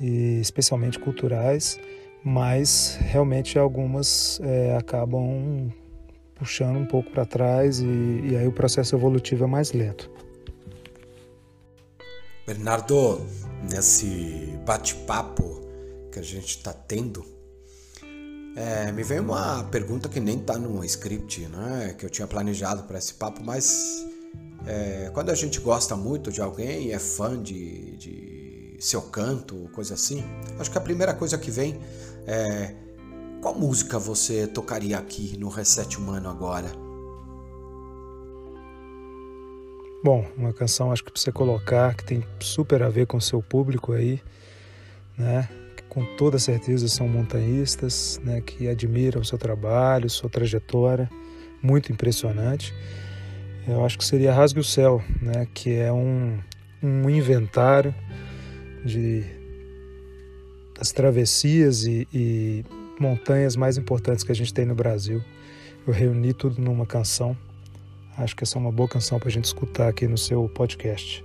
E 0.00 0.38
especialmente 0.40 1.00
culturais, 1.00 1.78
mas 2.24 2.98
realmente 3.00 3.58
algumas 3.58 4.40
é, 4.44 4.76
acabam 4.76 5.72
puxando 6.36 6.76
um 6.76 6.86
pouco 6.86 7.10
para 7.10 7.24
trás 7.24 7.80
e, 7.80 8.20
e 8.30 8.36
aí 8.36 8.46
o 8.46 8.52
processo 8.52 8.94
evolutivo 8.94 9.44
é 9.44 9.46
mais 9.46 9.72
lento. 9.72 10.08
Bernardo, 12.44 13.24
nesse 13.70 14.58
bate-papo 14.66 15.62
que 16.10 16.18
a 16.18 16.22
gente 16.22 16.56
está 16.56 16.72
tendo, 16.72 17.24
é, 18.56 18.90
me 18.90 19.04
veio 19.04 19.22
uma 19.22 19.62
pergunta 19.64 20.08
que 20.08 20.18
nem 20.18 20.40
está 20.40 20.58
no 20.58 20.84
script, 20.84 21.46
né? 21.46 21.94
Que 21.96 22.04
eu 22.04 22.10
tinha 22.10 22.26
planejado 22.26 22.82
para 22.82 22.98
esse 22.98 23.14
papo, 23.14 23.42
mas 23.44 24.04
é, 24.66 25.08
quando 25.14 25.30
a 25.30 25.34
gente 25.36 25.60
gosta 25.60 25.94
muito 25.94 26.32
de 26.32 26.40
alguém 26.40 26.88
e 26.88 26.92
é 26.92 26.98
fã 26.98 27.40
de, 27.40 27.96
de 27.96 28.76
seu 28.80 29.02
canto, 29.02 29.70
coisa 29.72 29.94
assim, 29.94 30.24
acho 30.58 30.70
que 30.70 30.76
a 30.76 30.80
primeira 30.80 31.14
coisa 31.14 31.38
que 31.38 31.50
vem 31.50 31.80
é 32.26 32.74
qual 33.40 33.54
música 33.54 34.00
você 34.00 34.48
tocaria 34.48 34.98
aqui 34.98 35.36
no 35.38 35.48
Reset 35.48 35.96
Humano 35.96 36.28
agora? 36.28 36.81
Bom, 40.04 40.26
uma 40.36 40.52
canção 40.52 40.90
acho 40.90 41.04
que 41.04 41.12
para 41.12 41.20
você 41.20 41.30
colocar 41.30 41.94
que 41.94 42.04
tem 42.04 42.24
super 42.40 42.82
a 42.82 42.88
ver 42.88 43.06
com 43.06 43.18
o 43.18 43.20
seu 43.20 43.40
público 43.40 43.92
aí, 43.92 44.20
né? 45.16 45.48
Que 45.76 45.84
com 45.84 46.04
toda 46.16 46.40
certeza 46.40 46.88
são 46.88 47.06
montanhistas, 47.06 48.20
né? 48.24 48.40
Que 48.40 48.66
admiram 48.66 49.20
o 49.20 49.24
seu 49.24 49.38
trabalho, 49.38 50.10
sua 50.10 50.28
trajetória, 50.28 51.08
muito 51.62 51.92
impressionante. 51.92 52.74
Eu 53.68 53.84
acho 53.84 53.96
que 53.96 54.04
seria 54.04 54.34
Rasgue 54.34 54.58
o 54.58 54.64
Céu, 54.64 55.00
né? 55.20 55.46
Que 55.54 55.76
é 55.76 55.92
um, 55.92 56.36
um 56.82 57.08
inventário 57.08 57.94
de 58.84 59.24
das 60.76 60.90
travessias 60.90 61.84
e, 61.84 62.08
e 62.12 62.64
montanhas 62.98 63.54
mais 63.54 63.78
importantes 63.78 64.24
que 64.24 64.32
a 64.32 64.34
gente 64.34 64.52
tem 64.52 64.66
no 64.66 64.74
Brasil. 64.74 65.22
Eu 65.86 65.92
reuni 65.92 66.34
tudo 66.34 66.60
numa 66.60 66.86
canção 66.86 67.36
Acho 68.16 68.36
que 68.36 68.44
essa 68.44 68.58
é 68.58 68.60
uma 68.60 68.72
boa 68.72 68.88
canção 68.88 69.18
para 69.18 69.28
a 69.28 69.32
gente 69.32 69.46
escutar 69.46 69.88
aqui 69.88 70.06
no 70.06 70.18
seu 70.18 70.48
podcast. 70.48 71.24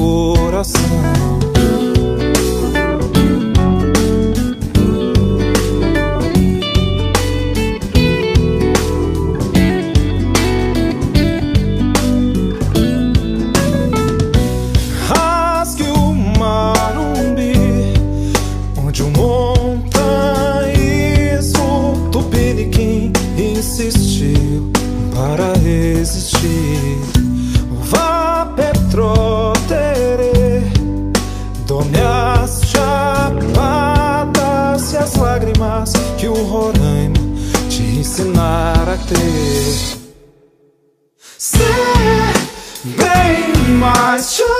coração. 0.00 0.80
te 39.10 40.00
bem 42.84 43.68
mais. 43.78 44.40
my 44.40 44.59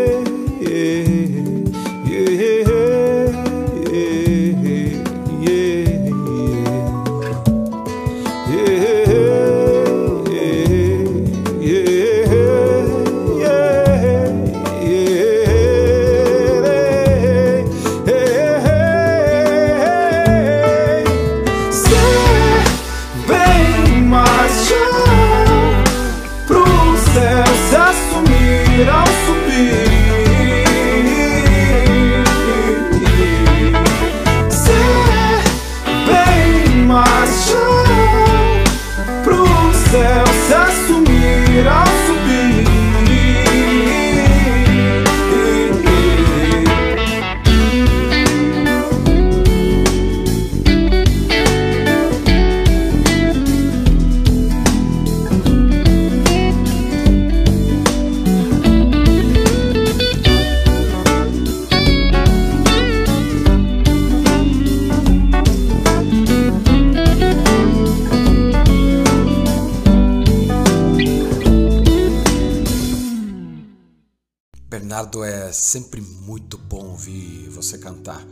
sempre 75.53 76.01
muito 76.01 76.57
bom 76.57 76.87
ouvir 76.89 77.49
você 77.49 77.77
cantar. 77.77 78.25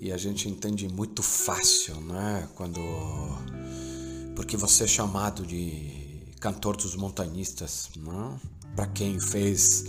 E 0.00 0.12
a 0.12 0.16
gente 0.16 0.48
entende 0.48 0.88
muito 0.88 1.22
fácil, 1.22 2.00
né? 2.00 2.48
Quando. 2.54 2.80
Porque 4.34 4.56
você 4.56 4.84
é 4.84 4.86
chamado 4.86 5.46
de 5.46 6.34
cantor 6.38 6.76
dos 6.76 6.94
montanhistas, 6.96 7.90
né? 7.96 8.40
Para 8.74 8.86
quem 8.86 9.18
fez. 9.18 9.84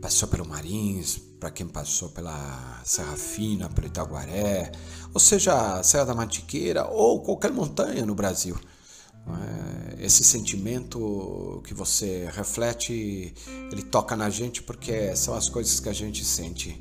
Passou 0.00 0.28
pelo 0.28 0.46
Marins, 0.46 1.18
para 1.40 1.50
quem 1.50 1.66
passou 1.66 2.08
pela 2.10 2.80
Serra 2.84 3.16
Fina, 3.16 3.68
pelo 3.68 3.86
Itaguaré, 3.86 4.72
ou 5.12 5.20
seja, 5.20 5.82
Serra 5.82 6.06
da 6.06 6.14
Mantiqueira 6.14 6.86
ou 6.86 7.20
qualquer 7.22 7.52
montanha 7.52 8.04
no 8.04 8.14
Brasil. 8.14 8.56
É, 9.28 10.04
esse 10.04 10.22
sentimento 10.22 11.60
que 11.66 11.74
você 11.74 12.28
reflete, 12.32 13.34
ele 13.72 13.82
toca 13.82 14.14
na 14.14 14.30
gente 14.30 14.62
porque 14.62 15.16
são 15.16 15.34
as 15.34 15.48
coisas 15.48 15.80
que 15.80 15.88
a 15.88 15.92
gente 15.92 16.24
sente. 16.24 16.78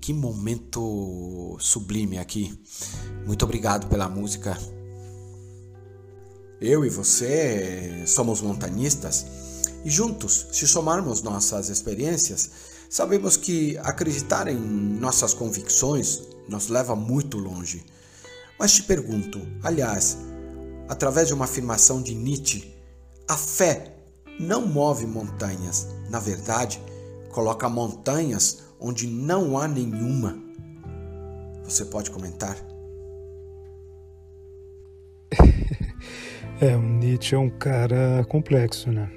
Que 0.00 0.12
momento 0.12 1.56
sublime 1.60 2.18
aqui. 2.18 2.58
Muito 3.26 3.44
obrigado 3.44 3.88
pela 3.88 4.08
música. 4.08 4.56
Eu 6.60 6.84
e 6.84 6.88
você 6.88 8.04
somos 8.06 8.40
montanistas 8.40 9.26
e 9.84 9.90
juntos, 9.90 10.48
se 10.50 10.66
somarmos 10.66 11.22
nossas 11.22 11.68
experiências, 11.68 12.50
sabemos 12.90 13.36
que 13.36 13.78
acreditar 13.78 14.48
em 14.48 14.56
nossas 14.58 15.34
convicções 15.34 16.22
nos 16.48 16.68
leva 16.68 16.96
muito 16.96 17.38
longe. 17.38 17.84
Mas 18.58 18.72
te 18.72 18.82
pergunto, 18.82 19.40
aliás, 19.62 20.16
através 20.88 21.28
de 21.28 21.34
uma 21.34 21.44
afirmação 21.44 22.02
de 22.02 22.14
Nietzsche, 22.14 22.74
a 23.28 23.36
fé 23.36 23.94
não 24.38 24.66
move 24.66 25.06
montanhas, 25.06 25.88
na 26.10 26.20
verdade, 26.20 26.80
coloca 27.30 27.68
montanhas 27.68 28.62
onde 28.78 29.06
não 29.06 29.58
há 29.58 29.66
nenhuma. 29.66 30.38
Você 31.64 31.84
pode 31.84 32.10
comentar? 32.10 32.56
É, 36.58 36.74
o 36.74 36.80
Nietzsche 36.80 37.34
é 37.34 37.38
um 37.38 37.50
cara 37.50 38.24
complexo, 38.30 38.90
né? 38.90 39.12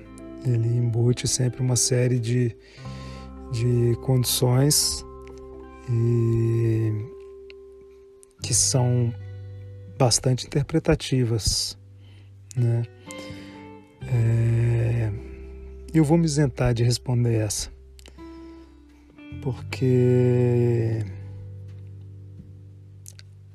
Ele 0.46 0.68
embute 0.68 1.26
sempre 1.26 1.62
uma 1.62 1.78
série 1.78 2.20
de, 2.20 2.54
de 3.50 3.98
condições 4.02 5.06
e 5.90 6.92
que 8.44 8.54
são 8.54 9.14
bastante 10.00 10.48
interpretativas. 10.48 11.78
Né? 12.56 12.84
É, 14.08 15.12
eu 15.94 16.06
vou 16.06 16.18
me 16.18 16.24
isentar 16.24 16.74
de 16.74 16.84
responder 16.84 17.36
essa, 17.36 17.70
porque 19.42 21.04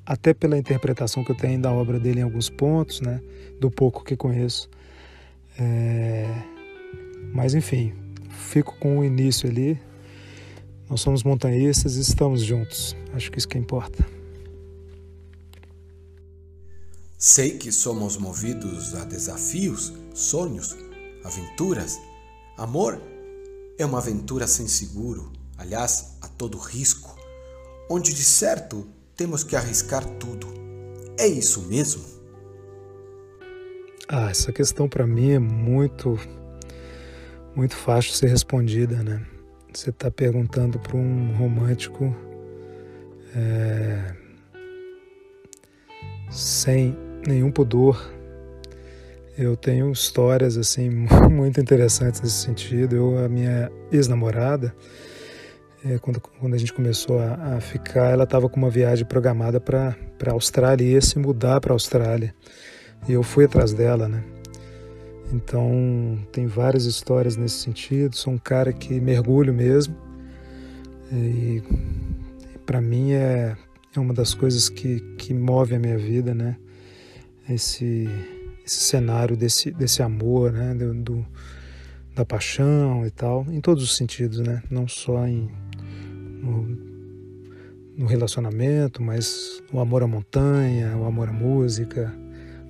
até 0.05 0.35
pela 0.35 0.55
interpretação 0.55 1.23
que 1.23 1.31
eu 1.31 1.35
tenho 1.35 1.59
da 1.59 1.71
obra 1.71 1.99
dele 1.99 2.19
em 2.19 2.23
alguns 2.23 2.47
pontos, 2.47 3.01
né, 3.01 3.19
do 3.59 3.71
pouco 3.71 4.03
que 4.03 4.15
conheço, 4.15 4.69
é, 5.57 6.27
Mas 7.33 7.53
enfim, 7.55 7.93
fico 8.29 8.77
com 8.77 8.99
o 8.99 9.05
início 9.05 9.49
ali. 9.49 9.79
Nós 10.89 11.01
somos 11.01 11.23
montanhistas 11.23 11.95
e 11.97 12.01
estamos 12.01 12.41
juntos. 12.43 12.95
Acho 13.13 13.31
que 13.31 13.37
isso 13.39 13.47
que 13.47 13.57
importa. 13.57 14.14
Sei 17.27 17.57
que 17.57 17.71
somos 17.71 18.17
movidos 18.17 18.93
a 18.93 19.03
desafios, 19.03 19.91
sonhos, 20.13 20.77
aventuras. 21.23 21.99
Amor 22.55 23.01
é 23.79 23.83
uma 23.83 23.97
aventura 23.97 24.45
sem 24.45 24.67
seguro, 24.67 25.33
aliás, 25.57 26.19
a 26.21 26.27
todo 26.27 26.59
risco, 26.59 27.17
onde 27.89 28.13
de 28.13 28.23
certo 28.23 28.87
temos 29.15 29.43
que 29.43 29.55
arriscar 29.55 30.05
tudo. 30.19 30.45
É 31.17 31.25
isso 31.25 31.63
mesmo? 31.63 32.05
Ah, 34.07 34.29
essa 34.29 34.53
questão 34.53 34.87
para 34.87 35.07
mim 35.07 35.31
é 35.31 35.39
muito 35.39 36.19
muito 37.55 37.75
fácil 37.75 38.13
ser 38.13 38.27
respondida, 38.27 39.01
né? 39.01 39.25
Você 39.73 39.89
está 39.89 40.11
perguntando 40.11 40.77
para 40.77 40.95
um 40.95 41.35
romântico 41.35 42.15
é, 43.35 44.15
sem 46.29 47.04
nenhum 47.27 47.51
pudor. 47.51 48.13
Eu 49.37 49.57
tenho 49.57 49.91
histórias 49.91 50.57
assim 50.57 50.89
muito 51.29 51.59
interessantes 51.59 52.21
nesse 52.21 52.35
sentido. 52.35 52.95
Eu, 52.95 53.17
a 53.23 53.27
minha 53.27 53.71
ex-namorada, 53.91 54.73
é, 55.83 55.97
quando, 55.99 56.21
quando 56.21 56.53
a 56.53 56.57
gente 56.57 56.73
começou 56.73 57.19
a, 57.19 57.55
a 57.55 57.61
ficar, 57.61 58.11
ela 58.11 58.23
estava 58.23 58.47
com 58.47 58.57
uma 58.57 58.69
viagem 58.69 59.05
programada 59.05 59.59
para 59.59 59.95
a 60.25 60.31
Austrália 60.31 60.85
e 60.85 60.91
ia 60.93 61.01
se 61.01 61.19
mudar 61.19 61.59
para 61.59 61.73
a 61.73 61.75
Austrália. 61.75 62.33
E 63.07 63.13
eu 63.13 63.23
fui 63.23 63.45
atrás 63.45 63.73
dela, 63.73 64.07
né? 64.07 64.23
Então, 65.33 66.17
tem 66.31 66.45
várias 66.45 66.85
histórias 66.85 67.35
nesse 67.35 67.55
sentido. 67.55 68.15
Sou 68.15 68.33
um 68.33 68.37
cara 68.37 68.71
que 68.71 68.99
mergulho 69.01 69.53
mesmo. 69.53 69.95
E, 71.11 71.61
para 72.65 72.81
mim 72.81 73.11
é, 73.11 73.55
é 73.95 73.99
uma 73.99 74.13
das 74.13 74.33
coisas 74.33 74.69
que, 74.69 74.99
que 75.17 75.33
move 75.33 75.75
a 75.75 75.79
minha 75.79 75.97
vida, 75.97 76.33
né? 76.33 76.57
Esse, 77.47 78.07
esse 78.65 78.79
cenário 78.79 79.37
desse, 79.37 79.71
desse 79.71 80.01
amor, 80.01 80.51
né? 80.51 80.73
Do, 80.73 80.93
do, 80.93 81.25
da 82.15 82.25
paixão 82.25 83.05
e 83.05 83.11
tal, 83.11 83.45
em 83.49 83.59
todos 83.59 83.83
os 83.83 83.95
sentidos, 83.95 84.39
né? 84.39 84.63
Não 84.71 84.87
só 84.87 85.27
em, 85.27 85.51
no, 86.41 86.63
no 87.97 88.05
relacionamento, 88.05 89.01
mas 89.03 89.61
o 89.71 89.79
amor 89.79 90.01
à 90.01 90.07
montanha, 90.07 90.95
o 90.97 91.05
amor 91.05 91.29
à 91.29 91.33
música, 91.33 92.13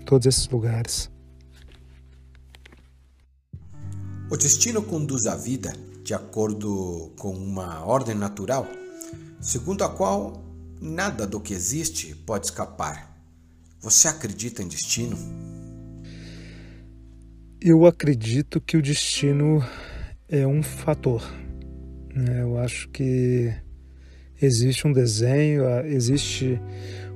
todos 0.05 0.25
esses 0.25 0.47
lugares. 0.49 1.11
O 4.29 4.35
destino 4.35 4.81
conduz 4.81 5.27
a 5.27 5.35
vida 5.35 5.73
de 6.03 6.13
acordo 6.13 7.11
com 7.17 7.31
uma 7.31 7.85
ordem 7.85 8.15
natural, 8.15 8.67
segundo 9.39 9.83
a 9.83 9.89
qual 9.89 10.43
nada 10.81 11.25
do 11.25 11.39
que 11.39 11.53
existe 11.53 12.15
pode 12.15 12.47
escapar. 12.47 13.14
Você 13.85 14.07
acredita 14.07 14.63
em 14.63 14.67
destino? 14.67 15.15
Eu 17.61 17.85
acredito 17.85 18.59
que 18.59 18.77
o 18.77 18.81
destino 18.81 19.63
é 20.27 20.47
um 20.47 20.63
fator. 20.63 21.23
Né? 22.11 22.41
Eu 22.41 22.57
acho 22.57 22.89
que 22.89 23.53
existe 24.41 24.87
um 24.87 24.91
desenho, 24.91 25.65
existe 25.85 26.59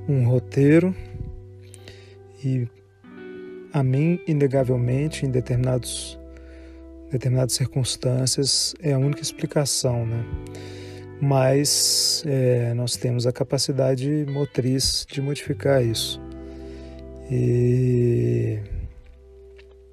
um 0.07 0.27
roteiro 0.27 0.95
e 2.45 2.67
a 3.73 3.81
mim, 3.81 4.19
inegavelmente, 4.27 5.25
em 5.25 5.31
determinados 5.31 6.19
determinadas 7.09 7.53
circunstâncias 7.53 8.75
é 8.79 8.93
a 8.93 8.99
única 8.99 9.23
explicação, 9.23 10.05
né? 10.05 10.23
Mas 11.19 12.23
é, 12.27 12.75
nós 12.75 12.95
temos 12.95 13.25
a 13.25 13.31
capacidade 13.31 14.27
motriz 14.29 15.07
de 15.09 15.19
modificar 15.19 15.83
isso. 15.83 16.28
E 17.29 18.59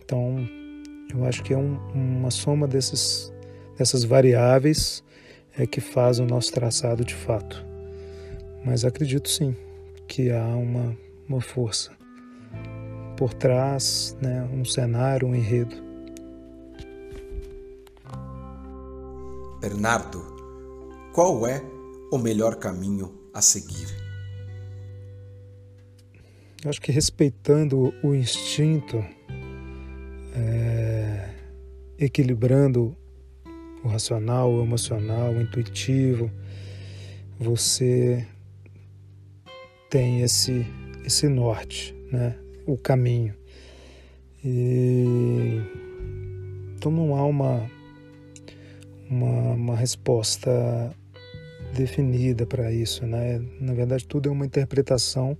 então 0.04 0.36
eu 1.12 1.24
acho 1.24 1.42
que 1.42 1.52
é 1.52 1.58
um, 1.58 1.78
uma 1.94 2.30
soma 2.30 2.66
desses, 2.66 3.32
dessas 3.76 4.04
variáveis 4.04 5.02
é 5.58 5.66
que 5.66 5.80
faz 5.80 6.18
o 6.18 6.26
nosso 6.26 6.52
traçado 6.52 7.04
de 7.04 7.14
fato. 7.14 7.64
Mas 8.64 8.84
acredito 8.84 9.28
sim 9.28 9.56
que 10.06 10.30
há 10.30 10.44
uma, 10.44 10.96
uma 11.28 11.40
força 11.40 11.90
por 13.16 13.32
trás, 13.32 14.16
né, 14.20 14.48
um 14.52 14.64
cenário, 14.64 15.26
um 15.26 15.34
enredo. 15.34 15.74
Bernardo, 19.60 20.22
qual 21.12 21.46
é 21.46 21.62
o 22.12 22.18
melhor 22.18 22.56
caminho 22.56 23.12
a 23.32 23.40
seguir? 23.40 24.05
Acho 26.64 26.80
que 26.80 26.90
respeitando 26.90 27.94
o 28.02 28.14
instinto, 28.14 29.04
é, 30.34 31.30
equilibrando 31.98 32.96
o 33.84 33.88
racional, 33.88 34.52
o 34.52 34.62
emocional, 34.62 35.32
o 35.32 35.40
intuitivo, 35.40 36.30
você 37.38 38.26
tem 39.90 40.22
esse, 40.22 40.66
esse 41.04 41.28
norte, 41.28 41.94
né? 42.10 42.36
o 42.66 42.76
caminho. 42.76 43.34
E, 44.44 45.60
então 46.76 46.90
não 46.90 47.14
há 47.14 47.24
uma 47.24 47.68
uma, 49.08 49.52
uma 49.52 49.76
resposta 49.76 50.50
definida 51.74 52.46
para 52.46 52.72
isso, 52.72 53.06
né? 53.06 53.40
Na 53.60 53.74
verdade, 53.74 54.06
tudo 54.06 54.28
é 54.28 54.32
uma 54.32 54.46
interpretação 54.46 55.36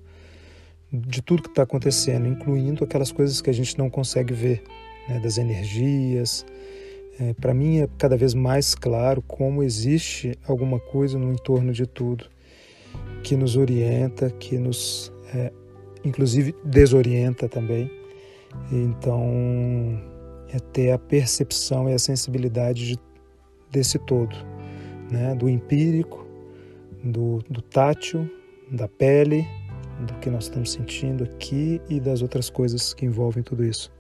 de 0.93 1.21
tudo 1.23 1.43
que 1.43 1.49
está 1.49 1.63
acontecendo, 1.63 2.27
incluindo 2.27 2.85
aquelas 2.85 3.11
coisas 3.11 3.41
que 3.41 3.51
a 3.51 3.53
gente 3.53 3.77
não 3.79 3.91
consegue 3.91 4.33
ver, 4.33 4.63
né? 5.09 5.19
das 5.21 5.39
energias. 5.39 6.47
É, 7.19 7.33
para 7.35 7.55
mim 7.55 7.79
é 7.79 7.89
cada 7.99 8.17
vez 8.17 8.35
mais 8.35 8.75
claro 8.75 9.23
como 9.23 9.63
existe 9.63 10.39
alguma 10.47 10.79
coisa 10.79 11.19
no 11.19 11.33
entorno 11.33 11.73
de 11.73 11.87
tudo 11.87 12.27
que 13.23 13.37
nos 13.37 13.57
orienta, 13.57 14.31
que 14.31 14.59
nos, 14.59 15.13
é, 15.35 15.53
inclusive, 16.05 16.55
desorienta 16.65 17.49
também. 17.49 17.91
Então, 18.71 20.01
é 20.53 20.59
ter 20.59 20.93
a 20.93 20.99
percepção 20.99 21.89
e 21.89 21.95
a 21.95 21.99
sensibilidade 21.99 22.87
de 22.87 23.07
desse 23.71 23.99
todo, 23.99 24.35
né? 25.11 25.35
do 25.35 25.49
empírico, 25.49 26.25
do, 27.03 27.39
do 27.51 27.61
tátil, 27.61 28.31
da 28.71 28.89
pele, 28.89 29.47
do 30.01 30.15
que 30.21 30.29
nós 30.31 30.45
estamos 30.45 30.73
sentindo 30.73 31.25
aqui 31.25 31.81
e 31.89 31.99
das 31.99 32.23
outras 32.23 32.51
coisas 32.51 32.93
que 32.93 33.07
envolvem 33.07 33.43
tudo 33.43 33.65
isso. 33.65 33.91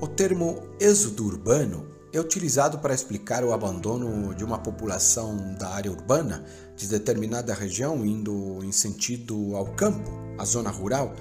O 0.00 0.06
termo 0.06 0.62
êxodo 0.78 1.26
urbano 1.26 1.88
é 2.12 2.20
utilizado 2.20 2.78
para 2.78 2.94
explicar 2.94 3.44
o 3.44 3.52
abandono 3.52 4.34
de 4.34 4.44
uma 4.44 4.58
população 4.58 5.54
da 5.58 5.68
área 5.70 5.90
urbana 5.90 6.44
de 6.76 6.86
determinada 6.88 7.52
região 7.52 8.04
indo 8.06 8.60
em 8.62 8.72
sentido 8.72 9.56
ao 9.56 9.66
campo, 9.66 10.10
à 10.38 10.44
zona 10.44 10.70
rural, 10.70 11.14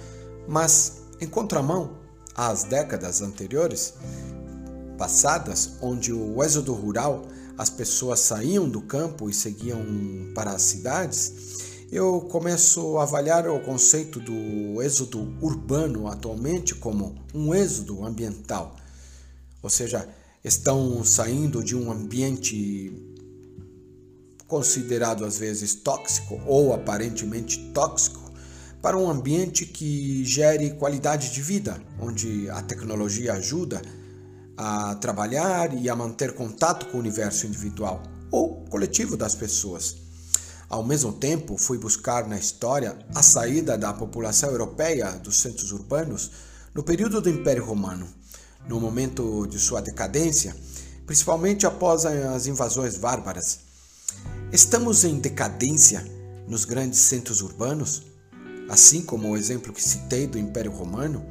mas 0.47 1.01
em 1.19 1.27
contramão 1.27 1.97
às 2.35 2.63
décadas 2.63 3.21
anteriores, 3.21 3.95
passadas, 4.97 5.73
onde 5.81 6.13
o 6.13 6.43
êxodo 6.43 6.73
rural 6.73 7.23
as 7.57 7.69
pessoas 7.69 8.19
saíam 8.19 8.69
do 8.69 8.81
campo 8.81 9.29
e 9.29 9.33
seguiam 9.33 9.83
para 10.35 10.51
as 10.51 10.61
cidades, 10.61 11.76
eu 11.91 12.21
começo 12.21 12.97
a 12.97 13.03
avaliar 13.03 13.47
o 13.47 13.59
conceito 13.61 14.19
do 14.19 14.81
êxodo 14.81 15.33
urbano 15.41 16.07
atualmente 16.07 16.75
como 16.75 17.15
um 17.33 17.55
êxodo 17.55 18.03
ambiental. 18.03 18.75
Ou 19.63 19.69
seja, 19.69 20.07
estão 20.43 21.03
saindo 21.03 21.63
de 21.63 21.75
um 21.75 21.91
ambiente 21.91 22.91
considerado 24.47 25.25
às 25.25 25.37
vezes 25.37 25.75
tóxico 25.75 26.39
ou 26.45 26.73
aparentemente 26.73 27.71
tóxico 27.73 28.31
para 28.81 28.97
um 28.97 29.09
ambiente 29.09 29.65
que 29.65 30.23
gere 30.23 30.71
qualidade 30.71 31.31
de 31.31 31.41
vida, 31.41 31.81
onde 31.99 32.49
a 32.49 32.61
tecnologia 32.61 33.33
ajuda 33.33 33.81
a 34.55 34.95
trabalhar 34.95 35.73
e 35.77 35.89
a 35.89 35.95
manter 35.95 36.33
contato 36.33 36.87
com 36.87 36.97
o 36.97 36.99
universo 36.99 37.45
individual 37.45 38.03
ou 38.31 38.65
coletivo 38.65 39.15
das 39.15 39.35
pessoas. 39.35 40.06
Ao 40.69 40.83
mesmo 40.83 41.13
tempo, 41.13 41.57
fui 41.57 41.77
buscar 41.77 42.27
na 42.27 42.37
história 42.37 42.97
a 43.15 43.23
saída 43.23 43.77
da 43.77 43.93
população 43.93 44.49
europeia 44.49 45.11
dos 45.13 45.39
centros 45.39 45.71
urbanos 45.71 46.31
no 46.75 46.83
período 46.83 47.21
do 47.21 47.29
Império 47.29 47.63
Romano, 47.63 48.05
no 48.67 48.79
momento 48.79 49.47
de 49.47 49.57
sua 49.59 49.81
decadência, 49.81 50.53
principalmente 51.05 51.65
após 51.65 52.05
as 52.05 52.47
invasões 52.47 52.97
bárbaras. 52.97 53.59
Estamos 54.51 55.05
em 55.05 55.19
decadência 55.19 56.05
nos 56.47 56.65
grandes 56.65 56.99
centros 56.99 57.41
urbanos, 57.41 58.03
assim 58.69 59.01
como 59.01 59.29
o 59.29 59.37
exemplo 59.37 59.71
que 59.71 59.81
citei 59.81 60.27
do 60.27 60.37
Império 60.37 60.71
Romano, 60.71 61.25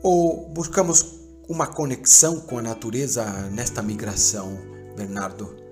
ou 0.00 0.48
buscamos 0.50 1.04
uma 1.48 1.66
conexão 1.66 2.38
com 2.40 2.56
a 2.56 2.62
natureza 2.62 3.24
nesta 3.50 3.82
migração, 3.82 4.56
Bernardo? 4.96 5.65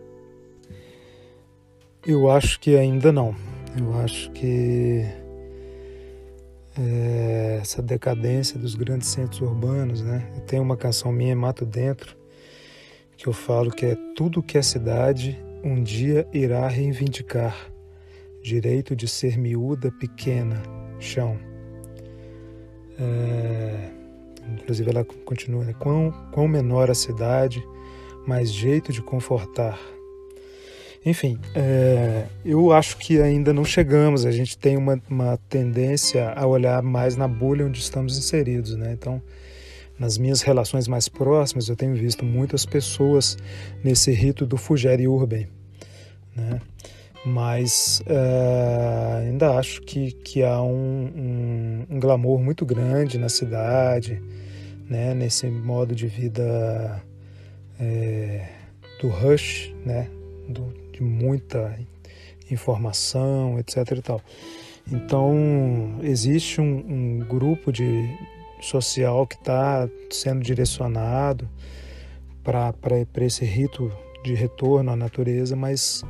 Eu 2.07 2.31
acho 2.31 2.61
que 2.61 2.77
ainda 2.77 3.11
não. 3.11 3.35
Eu 3.79 3.99
acho 4.01 4.31
que 4.33 5.07
é, 6.79 7.59
essa 7.63 7.81
decadência 7.81 8.59
dos 8.59 8.75
grandes 8.75 9.09
centros 9.09 9.41
urbanos, 9.41 10.03
né? 10.03 10.31
Tenho 10.47 10.63
uma 10.63 10.77
canção 10.77 11.11
minha, 11.11 11.35
Mato 11.35 11.65
Dentro, 11.65 12.15
que 13.17 13.27
eu 13.27 13.33
falo 13.33 13.71
que 13.71 13.87
é 13.87 13.97
tudo 14.15 14.43
que 14.43 14.59
é 14.59 14.63
cidade 14.63 15.43
um 15.63 15.83
dia 15.83 16.29
irá 16.31 16.69
reivindicar 16.69 17.57
direito 18.43 18.95
de 18.95 19.09
ser 19.09 19.39
miúda, 19.39 19.91
pequena, 19.91 20.63
chão. 21.01 21.39
É, 22.99 23.91
inclusive 24.53 24.91
ela 24.91 25.05
continua, 25.25 25.65
né? 25.65 25.75
quão, 25.79 26.13
quão 26.33 26.47
menor 26.47 26.91
a 26.91 26.95
cidade, 26.95 27.67
mais 28.27 28.53
jeito 28.53 28.93
de 28.93 29.01
confortar. 29.01 29.94
Enfim, 31.05 31.39
é, 31.55 32.25
eu 32.43 32.73
acho 32.73 32.97
que 32.97 33.21
ainda 33.21 33.53
não 33.53 33.65
chegamos, 33.65 34.25
a 34.25 34.31
gente 34.31 34.57
tem 34.57 34.77
uma, 34.79 34.99
uma 35.09 35.37
tendência 35.51 36.31
a 36.31 36.47
olhar 36.47 36.83
mais 36.83 37.15
na 37.15 37.29
bolha 37.29 37.67
onde 37.67 37.79
estamos 37.79 38.17
inseridos, 38.17 38.75
né? 38.75 38.93
Então, 38.93 39.21
nas 39.99 40.17
minhas 40.17 40.41
relações 40.41 40.89
mais 40.89 41.07
próximas, 41.07 41.69
eu 41.69 41.77
tenho 41.77 41.95
visto 41.95 42.25
muitas 42.25 42.65
pessoas 42.65 43.37
nesse 43.83 44.13
rito 44.13 44.47
do 44.47 44.57
Fugere 44.57 45.07
Urban, 45.07 45.47
né? 46.35 46.61
Mas 47.27 48.03
uh, 48.07 49.27
ainda 49.29 49.59
acho 49.59 49.83
que, 49.83 50.13
que 50.13 50.43
há 50.43 50.63
um, 50.63 51.11
um, 51.15 51.87
um, 51.97 52.01
glamour 52.01 52.39
muito 52.41 52.65
grande 52.65 53.19
na 53.19 53.29
cidade, 53.29 54.23
né? 54.89 55.13
Nesse 55.13 55.47
modo 55.49 55.95
de 55.95 56.07
vida 56.07 57.03
é, 57.79 58.49
do 59.01 59.09
rush, 59.09 59.75
né? 59.85 60.09
Do, 60.49 60.84
de 60.95 61.03
muita 61.03 61.79
informação, 62.51 63.59
etc. 63.59 63.77
E 63.99 64.03
tal. 64.03 64.21
Então 64.91 65.99
existe 66.03 66.61
um, 66.61 66.65
um 66.65 67.19
grupo 67.21 67.73
de, 67.73 68.09
social 68.65 69.27
que 69.27 69.37
está 69.37 69.89
sendo 70.11 70.43
direcionado 70.43 71.49
para 72.43 73.25
esse 73.25 73.45
rito 73.45 73.93
de 74.23 74.35
retorno 74.35 74.91
à 74.91 74.97
natureza, 74.97 75.55
mas 75.55 76.03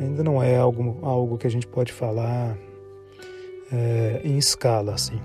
ainda 0.00 0.24
não 0.24 0.42
é 0.42 0.56
algo, 0.56 0.98
algo 1.02 1.36
que 1.36 1.46
a 1.46 1.50
gente 1.50 1.66
pode 1.66 1.92
falar 1.92 2.56
é, 3.70 4.20
em 4.24 4.38
escala 4.38 4.94
assim. 4.94 5.20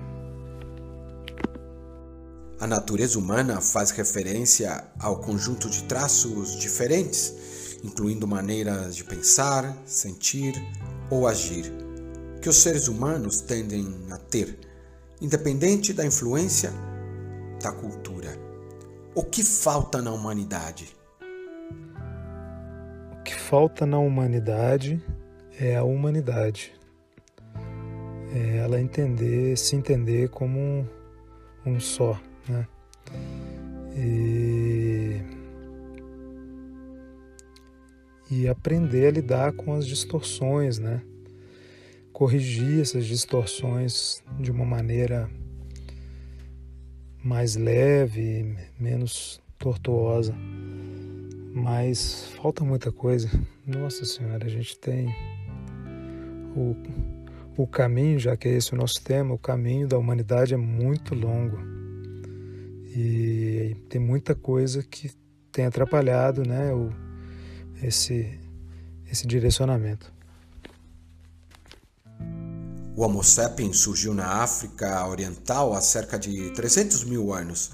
A 2.59 2.65
natureza 2.65 3.19
humana 3.19 3.61
faz 3.61 3.91
referência 3.91 4.83
ao 4.99 5.19
conjunto 5.19 5.69
de 5.69 5.83
traços 5.83 6.57
diferentes, 6.57 7.33
incluindo 7.83 8.27
maneiras 8.27 8.95
de 8.95 9.03
pensar, 9.03 9.77
sentir 9.85 10.53
ou 11.09 11.27
agir, 11.27 11.71
que 12.41 12.49
os 12.49 12.57
seres 12.57 12.87
humanos 12.87 13.41
tendem 13.41 13.85
a 14.11 14.17
ter 14.17 14.57
independente 15.21 15.93
da 15.93 16.05
influência 16.05 16.71
da 17.61 17.71
cultura. 17.71 18.37
O 19.15 19.23
que 19.23 19.43
falta 19.43 20.01
na 20.01 20.11
humanidade? 20.11 20.95
O 23.11 23.23
que 23.23 23.33
falta 23.33 23.85
na 23.85 23.97
humanidade 23.97 25.03
é 25.59 25.75
a 25.75 25.83
humanidade. 25.83 26.73
É 28.33 28.57
ela 28.57 28.79
entender, 28.79 29.57
se 29.57 29.75
entender 29.75 30.29
como 30.29 30.59
um, 30.59 30.85
um 31.65 31.79
só, 31.79 32.19
né? 32.47 32.67
E, 33.95 34.66
e 38.29 38.47
aprender 38.47 39.07
a 39.07 39.11
lidar 39.11 39.53
com 39.53 39.73
as 39.73 39.85
distorções, 39.85 40.79
né? 40.79 41.01
corrigir 42.17 42.81
essas 42.81 43.05
distorções 43.05 44.23
de 44.39 44.49
uma 44.49 44.65
maneira 44.65 45.29
mais 47.23 47.55
leve, 47.55 48.57
menos 48.79 49.39
tortuosa. 49.59 50.33
Mas 51.53 52.27
falta 52.41 52.63
muita 52.63 52.91
coisa. 52.91 53.29
Nossa 53.67 54.03
Senhora, 54.03 54.47
a 54.47 54.49
gente 54.49 54.79
tem 54.79 55.13
o, 56.55 56.75
o 57.55 57.67
caminho, 57.67 58.17
já 58.17 58.35
que 58.35 58.47
é 58.47 58.53
esse 58.53 58.73
o 58.73 58.77
nosso 58.77 58.99
tema, 59.03 59.35
o 59.35 59.37
caminho 59.37 59.87
da 59.87 59.99
humanidade 59.99 60.55
é 60.55 60.57
muito 60.57 61.13
longo. 61.13 61.59
E 62.95 63.75
tem 63.89 64.01
muita 64.01 64.33
coisa 64.33 64.81
que 64.81 65.11
tem 65.51 65.65
atrapalhado 65.65 66.41
né, 66.41 66.73
o, 66.73 66.89
esse, 67.81 68.39
esse 69.11 69.27
direcionamento. 69.27 70.11
O 72.95 73.03
Homo 73.03 73.23
sapiens 73.23 73.77
surgiu 73.77 74.13
na 74.13 74.41
África 74.41 75.05
Oriental 75.07 75.73
há 75.73 75.81
cerca 75.81 76.17
de 76.17 76.49
300 76.51 77.03
mil 77.03 77.31
anos. 77.31 77.71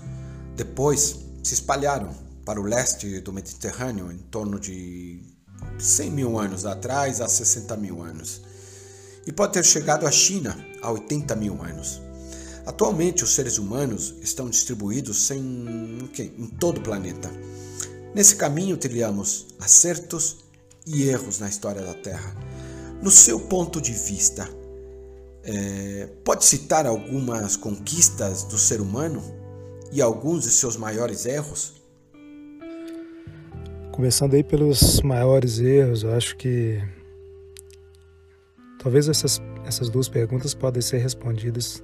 Depois 0.56 1.18
se 1.42 1.54
espalharam 1.54 2.14
para 2.46 2.60
o 2.60 2.64
leste 2.64 3.22
do 3.22 3.32
Mediterrâneo 3.32 4.12
em 4.12 4.18
torno 4.18 4.60
de 4.60 5.22
100 5.80 6.12
mil 6.12 6.38
anos 6.38 6.66
atrás 6.66 7.22
a 7.22 7.30
60 7.30 7.78
mil 7.78 8.02
anos. 8.02 8.42
E 9.26 9.32
pode 9.32 9.54
ter 9.54 9.64
chegado 9.64 10.06
à 10.06 10.12
China 10.12 10.58
há 10.82 10.92
80 10.92 11.36
mil 11.38 11.64
anos. 11.64 12.02
Atualmente, 12.66 13.24
os 13.24 13.34
seres 13.34 13.58
humanos 13.58 14.16
estão 14.22 14.50
distribuídos 14.50 15.32
em, 15.32 16.10
em 16.20 16.48
todo 16.48 16.80
o 16.80 16.82
planeta. 16.82 17.30
Nesse 18.16 18.36
caminho, 18.36 18.78
trilhamos 18.78 19.48
acertos 19.60 20.38
e 20.86 21.10
erros 21.10 21.40
na 21.40 21.50
história 21.50 21.82
da 21.82 21.96
Terra. 21.96 22.36
No 23.02 23.10
seu 23.10 23.40
ponto 23.40 23.82
de 23.82 23.92
vista, 23.92 24.48
é, 25.44 26.08
pode 26.24 26.46
citar 26.46 26.86
algumas 26.86 27.58
conquistas 27.58 28.44
do 28.44 28.58
ser 28.58 28.80
humano 28.80 29.22
e 29.92 30.00
alguns 30.00 30.44
de 30.44 30.52
seus 30.52 30.78
maiores 30.78 31.26
erros? 31.26 31.82
Começando 33.92 34.36
aí 34.36 34.44
pelos 34.44 35.02
maiores 35.02 35.60
erros, 35.60 36.04
eu 36.04 36.14
acho 36.14 36.38
que 36.38 36.82
talvez 38.78 39.10
essas, 39.10 39.42
essas 39.66 39.90
duas 39.90 40.08
perguntas 40.08 40.54
podem 40.54 40.82
ser 40.82 41.00
respondidas 41.00 41.84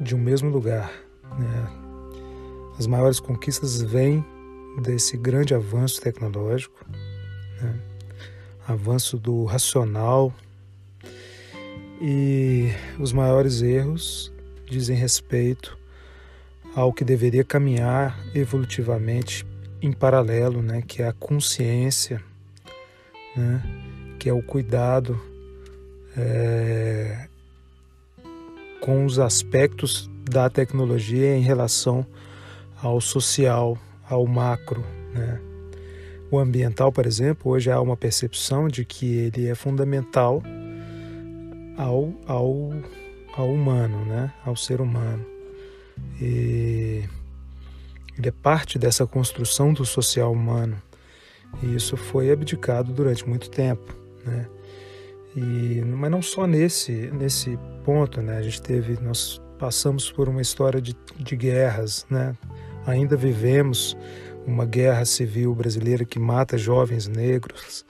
de 0.00 0.16
um 0.16 0.18
mesmo 0.18 0.50
lugar. 0.50 0.92
Né? 1.38 1.84
As 2.76 2.88
maiores 2.88 3.20
conquistas 3.20 3.80
vêm 3.80 4.24
desse 4.82 5.16
grande 5.16 5.54
avanço 5.54 6.00
tecnológico, 6.00 6.84
né? 7.60 7.80
avanço 8.66 9.18
do 9.18 9.44
racional, 9.44 10.32
e 12.00 12.70
os 12.98 13.12
maiores 13.12 13.62
erros 13.62 14.32
dizem 14.68 14.96
respeito 14.96 15.78
ao 16.74 16.92
que 16.92 17.04
deveria 17.04 17.44
caminhar 17.44 18.18
evolutivamente 18.34 19.46
em 19.80 19.92
paralelo, 19.92 20.60
né, 20.60 20.82
que 20.82 21.02
é 21.02 21.08
a 21.08 21.12
consciência, 21.12 22.22
né, 23.36 23.62
que 24.18 24.28
é 24.28 24.32
o 24.32 24.42
cuidado 24.42 25.20
é, 26.16 27.28
com 28.80 29.04
os 29.04 29.18
aspectos 29.18 30.10
da 30.28 30.50
tecnologia 30.50 31.36
em 31.36 31.42
relação 31.42 32.06
ao 32.82 33.00
social, 33.00 33.78
ao 34.08 34.26
macro, 34.26 34.84
né. 35.12 35.40
O 36.30 36.38
ambiental, 36.38 36.90
por 36.90 37.06
exemplo, 37.06 37.52
hoje 37.52 37.70
há 37.70 37.80
uma 37.80 37.96
percepção 37.96 38.66
de 38.66 38.84
que 38.84 39.06
ele 39.18 39.46
é 39.46 39.54
fundamental 39.54 40.42
ao, 41.76 42.12
ao, 42.26 42.72
ao 43.36 43.52
humano, 43.52 44.04
né? 44.04 44.32
ao 44.44 44.56
ser 44.56 44.80
humano. 44.80 45.24
E 46.20 47.04
ele 48.18 48.28
é 48.28 48.32
parte 48.32 48.78
dessa 48.78 49.06
construção 49.06 49.72
do 49.72 49.84
social 49.84 50.32
humano. 50.32 50.80
E 51.62 51.76
isso 51.76 51.96
foi 51.96 52.32
abdicado 52.32 52.92
durante 52.92 53.28
muito 53.28 53.48
tempo. 53.48 53.94
Né? 54.24 54.48
E, 55.36 55.82
mas 55.84 56.10
não 56.10 56.22
só 56.22 56.46
nesse, 56.46 57.12
nesse 57.12 57.56
ponto, 57.84 58.20
né? 58.20 58.38
a 58.38 58.42
gente 58.42 58.60
teve, 58.60 59.00
nós 59.00 59.40
passamos 59.58 60.10
por 60.10 60.28
uma 60.28 60.42
história 60.42 60.80
de, 60.80 60.96
de 61.16 61.36
guerras, 61.36 62.04
né? 62.10 62.36
Ainda 62.86 63.16
vivemos 63.16 63.96
uma 64.46 64.66
guerra 64.66 65.04
civil 65.04 65.54
brasileira 65.54 66.04
que 66.04 66.18
mata 66.18 66.58
jovens 66.58 67.08
negros 67.08 67.84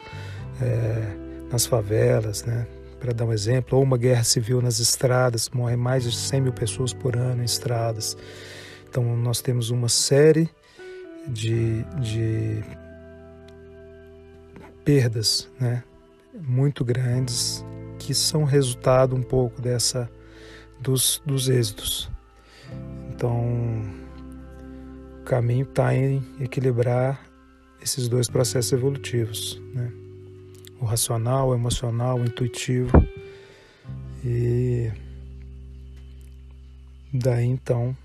é, 0.61 1.49
nas 1.51 1.67
favelas, 1.67 2.45
né? 2.45 2.67
para 3.05 3.13
dar 3.13 3.27
um 3.27 3.33
exemplo, 3.35 3.77
ou 3.77 3.85
uma 3.85 3.99
guerra 3.99 4.25
civil 4.25 4.63
nas 4.63 4.79
estradas, 4.79 5.51
morrem 5.51 5.77
mais 5.77 6.05
de 6.05 6.17
100 6.17 6.41
mil 6.41 6.53
pessoas 6.55 6.95
por 6.95 7.17
ano 7.17 7.43
em 7.43 7.45
estradas. 7.45 8.17
Então, 8.89 9.15
nós 9.15 9.43
temos 9.43 9.69
uma 9.69 9.91
série 9.91 10.49
de, 11.29 11.83
de 12.01 12.65
perdas 14.85 15.51
né, 15.61 15.85
muito 16.33 16.83
grandes 16.83 17.63
que 17.99 18.15
são 18.15 18.45
resultado 18.45 19.15
um 19.15 19.23
pouco 19.23 19.61
dessa 19.61 20.11
dos, 20.81 21.21
dos 21.27 21.51
êxitos. 21.51 22.11
Então, 23.11 23.83
caminho 25.25 25.65
está 25.65 25.95
em 25.95 26.23
equilibrar 26.39 27.21
esses 27.83 28.09
dois 28.09 28.29
processos 28.29 28.73
evolutivos, 28.73 29.61
né? 29.75 29.91
o 30.81 30.85
racional, 30.85 31.49
o 31.49 31.55
emocional, 31.55 32.19
o 32.19 32.25
intuitivo. 32.25 32.93
E 34.25 34.91
daí 37.13 37.45
então 37.45 37.97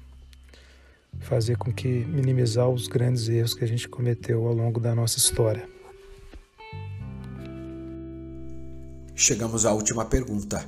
fazer 1.20 1.58
com 1.58 1.72
que 1.72 1.88
minimizar 1.88 2.70
os 2.70 2.88
grandes 2.88 3.28
erros 3.28 3.54
que 3.54 3.64
a 3.64 3.68
gente 3.68 3.88
cometeu 3.88 4.48
ao 4.48 4.54
longo 4.54 4.80
da 4.80 4.96
nossa 4.96 5.18
história. 5.18 5.68
Chegamos 9.16 9.66
à 9.66 9.74
última 9.74 10.06
pergunta. 10.06 10.66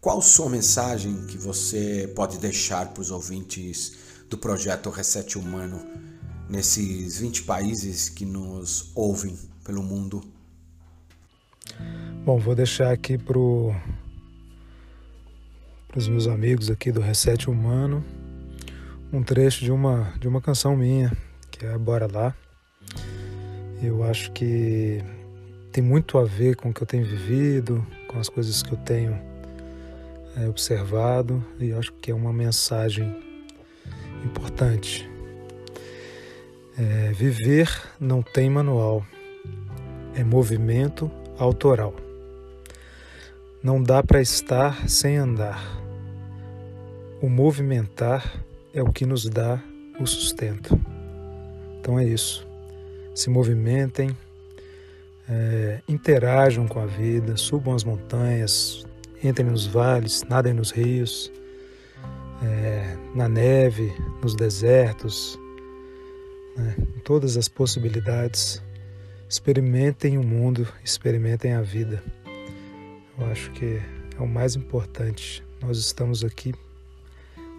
Qual 0.00 0.22
sua 0.22 0.48
mensagem 0.48 1.26
que 1.26 1.36
você 1.36 2.12
pode 2.14 2.38
deixar 2.38 2.92
para 2.92 3.00
os 3.00 3.10
ouvintes 3.10 4.05
do 4.28 4.38
projeto 4.38 4.90
Reset 4.90 5.38
Humano 5.38 5.80
nesses 6.48 7.18
20 7.18 7.44
países 7.44 8.08
que 8.08 8.24
nos 8.24 8.90
ouvem 8.94 9.36
pelo 9.64 9.82
mundo? 9.82 10.22
Bom, 12.24 12.38
vou 12.38 12.54
deixar 12.54 12.92
aqui 12.92 13.18
para 13.18 13.38
os 13.38 13.74
meus 16.08 16.26
amigos 16.26 16.70
aqui 16.70 16.90
do 16.90 17.00
Reset 17.00 17.48
Humano 17.48 18.04
um 19.12 19.22
trecho 19.22 19.64
de 19.64 19.70
uma, 19.70 20.12
de 20.18 20.26
uma 20.26 20.40
canção 20.40 20.76
minha, 20.76 21.16
que 21.50 21.64
é 21.64 21.78
Bora 21.78 22.08
Lá. 22.10 22.34
Eu 23.82 24.02
acho 24.02 24.32
que 24.32 25.02
tem 25.70 25.82
muito 25.82 26.18
a 26.18 26.24
ver 26.24 26.56
com 26.56 26.70
o 26.70 26.74
que 26.74 26.82
eu 26.82 26.86
tenho 26.86 27.04
vivido, 27.04 27.86
com 28.08 28.18
as 28.18 28.28
coisas 28.28 28.62
que 28.62 28.72
eu 28.72 28.78
tenho 28.78 29.16
é, 30.36 30.48
observado, 30.48 31.44
e 31.60 31.72
acho 31.72 31.92
que 31.94 32.10
é 32.10 32.14
uma 32.14 32.32
mensagem 32.32 33.14
importante. 34.26 35.08
É, 36.78 37.12
viver 37.12 37.70
não 37.98 38.20
tem 38.20 38.50
manual, 38.50 39.06
é 40.14 40.22
movimento 40.22 41.10
autoral. 41.38 41.94
Não 43.62 43.82
dá 43.82 44.02
para 44.02 44.20
estar 44.20 44.88
sem 44.88 45.16
andar. 45.16 45.62
O 47.22 47.28
movimentar 47.28 48.44
é 48.74 48.82
o 48.82 48.92
que 48.92 49.06
nos 49.06 49.28
dá 49.28 49.62
o 49.98 50.06
sustento. 50.06 50.78
Então 51.80 51.98
é 51.98 52.04
isso. 52.04 52.46
Se 53.14 53.30
movimentem, 53.30 54.14
é, 55.28 55.80
interajam 55.88 56.68
com 56.68 56.78
a 56.78 56.86
vida, 56.86 57.36
subam 57.36 57.74
as 57.74 57.84
montanhas, 57.84 58.84
entrem 59.24 59.48
nos 59.48 59.66
vales, 59.66 60.22
nadem 60.28 60.52
nos 60.52 60.70
rios, 60.70 61.32
é, 62.42 62.96
na 63.14 63.28
neve, 63.28 63.92
nos 64.22 64.34
desertos, 64.34 65.38
né, 66.56 66.74
todas 67.04 67.36
as 67.36 67.48
possibilidades. 67.48 68.62
Experimentem 69.28 70.18
o 70.18 70.22
mundo, 70.22 70.66
experimentem 70.84 71.52
a 71.54 71.62
vida. 71.62 72.02
Eu 73.18 73.26
acho 73.26 73.50
que 73.52 73.80
é 74.18 74.22
o 74.22 74.26
mais 74.26 74.54
importante. 74.54 75.42
Nós 75.60 75.78
estamos 75.78 76.22
aqui 76.22 76.54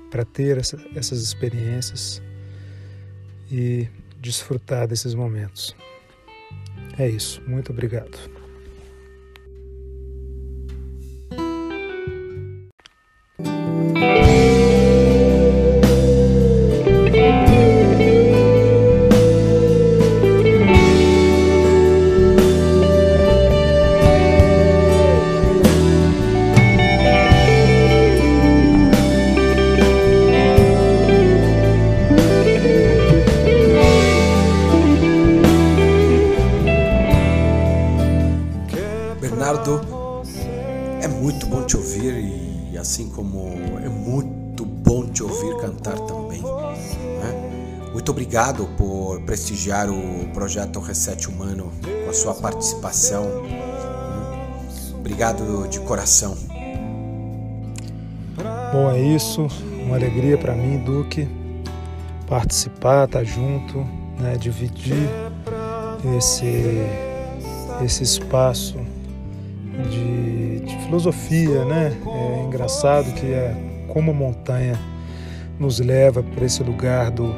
para 0.09 0.23
ter 0.23 0.57
essa, 0.57 0.77
essas 0.95 1.21
experiências 1.21 2.21
e 3.51 3.89
desfrutar 4.19 4.87
desses 4.87 5.13
momentos. 5.13 5.75
É 6.97 7.07
isso. 7.07 7.41
Muito 7.47 7.71
obrigado. 7.71 8.17
Assim 42.87 43.09
como 43.09 43.53
é 43.83 43.89
muito 43.89 44.65
bom 44.65 45.05
te 45.07 45.21
ouvir 45.21 45.57
cantar 45.57 45.99
também. 45.99 46.41
Né? 46.41 47.89
Muito 47.91 48.11
obrigado 48.11 48.65
por 48.77 49.21
prestigiar 49.23 49.89
o 49.89 50.29
projeto 50.33 50.79
Reset 50.79 51.27
Humano 51.27 51.69
com 51.81 52.09
a 52.09 52.13
sua 52.13 52.33
participação. 52.33 53.25
Obrigado 54.97 55.67
de 55.67 55.81
coração. 55.81 56.37
Bom, 58.71 58.89
é 58.91 59.01
isso. 59.01 59.47
Uma 59.85 59.97
alegria 59.97 60.37
para 60.37 60.55
mim, 60.55 60.77
Duque, 60.77 61.27
participar, 62.25 63.05
estar 63.05 63.19
tá 63.19 63.23
junto, 63.25 63.79
né? 64.17 64.37
dividir 64.37 65.09
esse, 66.17 66.81
esse 67.83 68.03
espaço 68.03 68.77
de, 69.89 70.59
de 70.61 70.77
filosofia, 70.85 71.65
né? 71.65 71.95
É 72.05 72.43
engraçado 72.43 73.13
que 73.13 73.27
é 73.27 73.55
como 73.87 74.11
a 74.11 74.13
montanha 74.13 74.79
nos 75.59 75.79
leva 75.79 76.21
para 76.21 76.45
esse 76.45 76.63
lugar 76.63 77.11
do, 77.11 77.33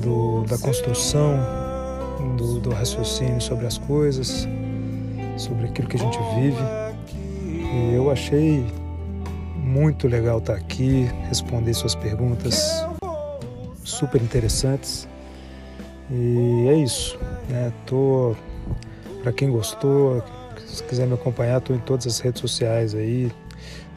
do 0.00 0.44
da 0.44 0.58
construção, 0.58 1.38
do, 2.36 2.60
do, 2.60 2.70
raciocínio 2.70 3.40
sobre 3.40 3.66
as 3.66 3.78
coisas, 3.78 4.46
sobre 5.36 5.66
aquilo 5.66 5.88
que 5.88 5.96
a 5.96 6.00
gente 6.00 6.18
vive. 6.34 6.62
E 7.46 7.94
eu 7.94 8.10
achei 8.10 8.66
muito 9.56 10.08
legal 10.08 10.38
estar 10.38 10.54
aqui, 10.54 11.08
responder 11.28 11.72
suas 11.74 11.94
perguntas 11.94 12.86
super 13.84 14.20
interessantes. 14.20 15.08
E 16.10 16.66
é 16.68 16.74
isso, 16.76 17.18
né? 17.48 17.72
Tô 17.86 18.34
para 19.22 19.32
quem 19.32 19.50
gostou, 19.50 20.22
se 20.72 20.82
quiser 20.84 21.06
me 21.06 21.14
acompanhar, 21.14 21.58
estou 21.58 21.74
em 21.74 21.80
todas 21.80 22.06
as 22.06 22.20
redes 22.20 22.40
sociais 22.40 22.94
aí. 22.94 23.30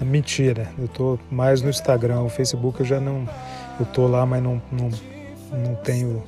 Mentira, 0.01 0.69
eu 0.77 0.85
estou 0.85 1.19
mais 1.31 1.61
no 1.61 1.69
Instagram, 1.69 2.21
o 2.21 2.29
Facebook 2.29 2.81
eu 2.81 2.85
já 2.85 2.99
não. 2.99 3.27
Eu 3.79 3.83
estou 3.83 4.07
lá, 4.07 4.25
mas 4.25 4.43
não, 4.43 4.61
não, 4.71 4.89
não 5.51 5.75
tenho 5.75 6.23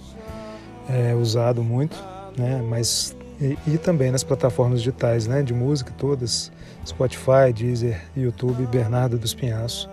é, 0.89 1.14
usado 1.14 1.64
muito, 1.64 2.02
né? 2.38 2.64
Mas. 2.68 3.16
E, 3.41 3.58
e, 3.68 3.78
também 3.78 4.12
nas 4.12 4.24
plataformas 4.24 4.80
digitais, 4.80 5.28
né? 5.28 5.43
De 5.43 5.54
música 5.54 5.91
todas, 5.98 6.52
Spotify, 6.86 7.52
Deezer, 7.54 8.02
YouTube, 8.16 8.66
Bernardo 8.68 9.18
dos 9.18 9.34
Pinhaços. 9.34 9.89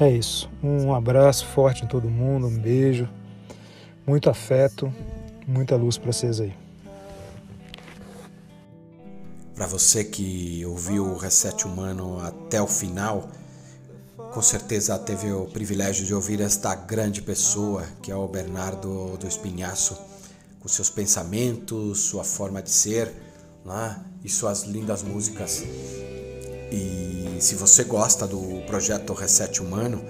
É 0.00 0.10
isso. 0.10 0.50
Um 0.62 0.92
abraço 0.92 1.46
forte 1.46 1.84
em 1.84 1.86
todo 1.86 2.08
mundo, 2.08 2.48
um 2.48 2.58
beijo, 2.58 3.08
muito 4.06 4.28
afeto, 4.28 4.92
muita 5.46 5.76
luz 5.76 5.96
para 5.96 6.12
vocês 6.12 6.40
aí. 6.40 6.52
Para 9.56 9.66
você 9.66 10.04
que 10.04 10.62
ouviu 10.66 11.06
o 11.06 11.16
Reset 11.16 11.66
Humano 11.66 12.20
até 12.20 12.60
o 12.60 12.66
final, 12.66 13.26
com 14.34 14.42
certeza 14.42 14.98
teve 14.98 15.32
o 15.32 15.46
privilégio 15.46 16.04
de 16.04 16.14
ouvir 16.14 16.42
esta 16.42 16.74
grande 16.74 17.22
pessoa 17.22 17.86
que 18.02 18.12
é 18.12 18.14
o 18.14 18.28
Bernardo 18.28 19.16
do 19.16 19.26
Espinhaço, 19.26 19.96
com 20.60 20.68
seus 20.68 20.90
pensamentos, 20.90 22.00
sua 22.00 22.22
forma 22.22 22.62
de 22.62 22.70
ser 22.70 23.10
né? 23.64 23.98
e 24.22 24.28
suas 24.28 24.64
lindas 24.64 25.02
músicas. 25.02 25.62
E 26.70 27.38
se 27.40 27.54
você 27.54 27.84
gosta 27.84 28.26
do 28.26 28.62
projeto 28.66 29.14
Reset 29.14 29.62
Humano, 29.62 30.04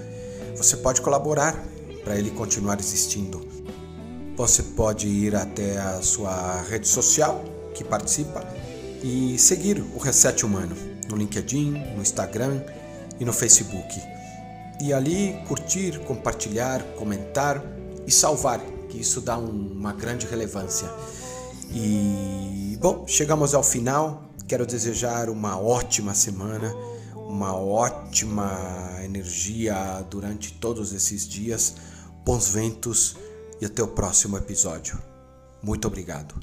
você 0.57 0.76
pode 0.76 1.01
colaborar 1.01 1.57
para 2.03 2.18
ele 2.18 2.32
continuar 2.32 2.80
existindo. 2.80 3.47
Você 4.36 4.64
pode 4.64 5.07
ir 5.07 5.36
até 5.36 5.78
a 5.78 6.03
sua 6.03 6.62
rede 6.62 6.88
social 6.88 7.44
que 7.72 7.84
participa 7.84 8.55
e 9.03 9.38
seguir 9.38 9.80
o 9.94 9.99
Reset 9.99 10.44
Humano 10.44 10.76
no 11.09 11.16
LinkedIn, 11.16 11.72
no 11.94 12.03
Instagram 12.03 12.62
e 13.18 13.24
no 13.24 13.32
Facebook. 13.32 14.01
E 14.80 14.92
ali 14.92 15.40
curtir, 15.47 16.01
compartilhar, 16.01 16.82
comentar 16.97 17.62
e 18.07 18.11
salvar, 18.11 18.61
que 18.88 19.01
isso 19.01 19.20
dá 19.20 19.36
uma 19.38 19.92
grande 19.92 20.26
relevância. 20.26 20.88
E 21.72 22.76
bom, 22.80 23.07
chegamos 23.07 23.55
ao 23.55 23.62
final. 23.62 24.24
Quero 24.47 24.64
desejar 24.64 25.28
uma 25.28 25.59
ótima 25.59 26.14
semana, 26.14 26.72
uma 27.14 27.57
ótima 27.57 29.01
energia 29.05 30.05
durante 30.09 30.53
todos 30.53 30.92
esses 30.92 31.26
dias, 31.26 31.74
bons 32.24 32.49
ventos 32.49 33.16
e 33.61 33.66
até 33.66 33.82
o 33.82 33.88
próximo 33.88 34.36
episódio. 34.36 35.01
Muito 35.62 35.88
obrigado. 35.88 36.36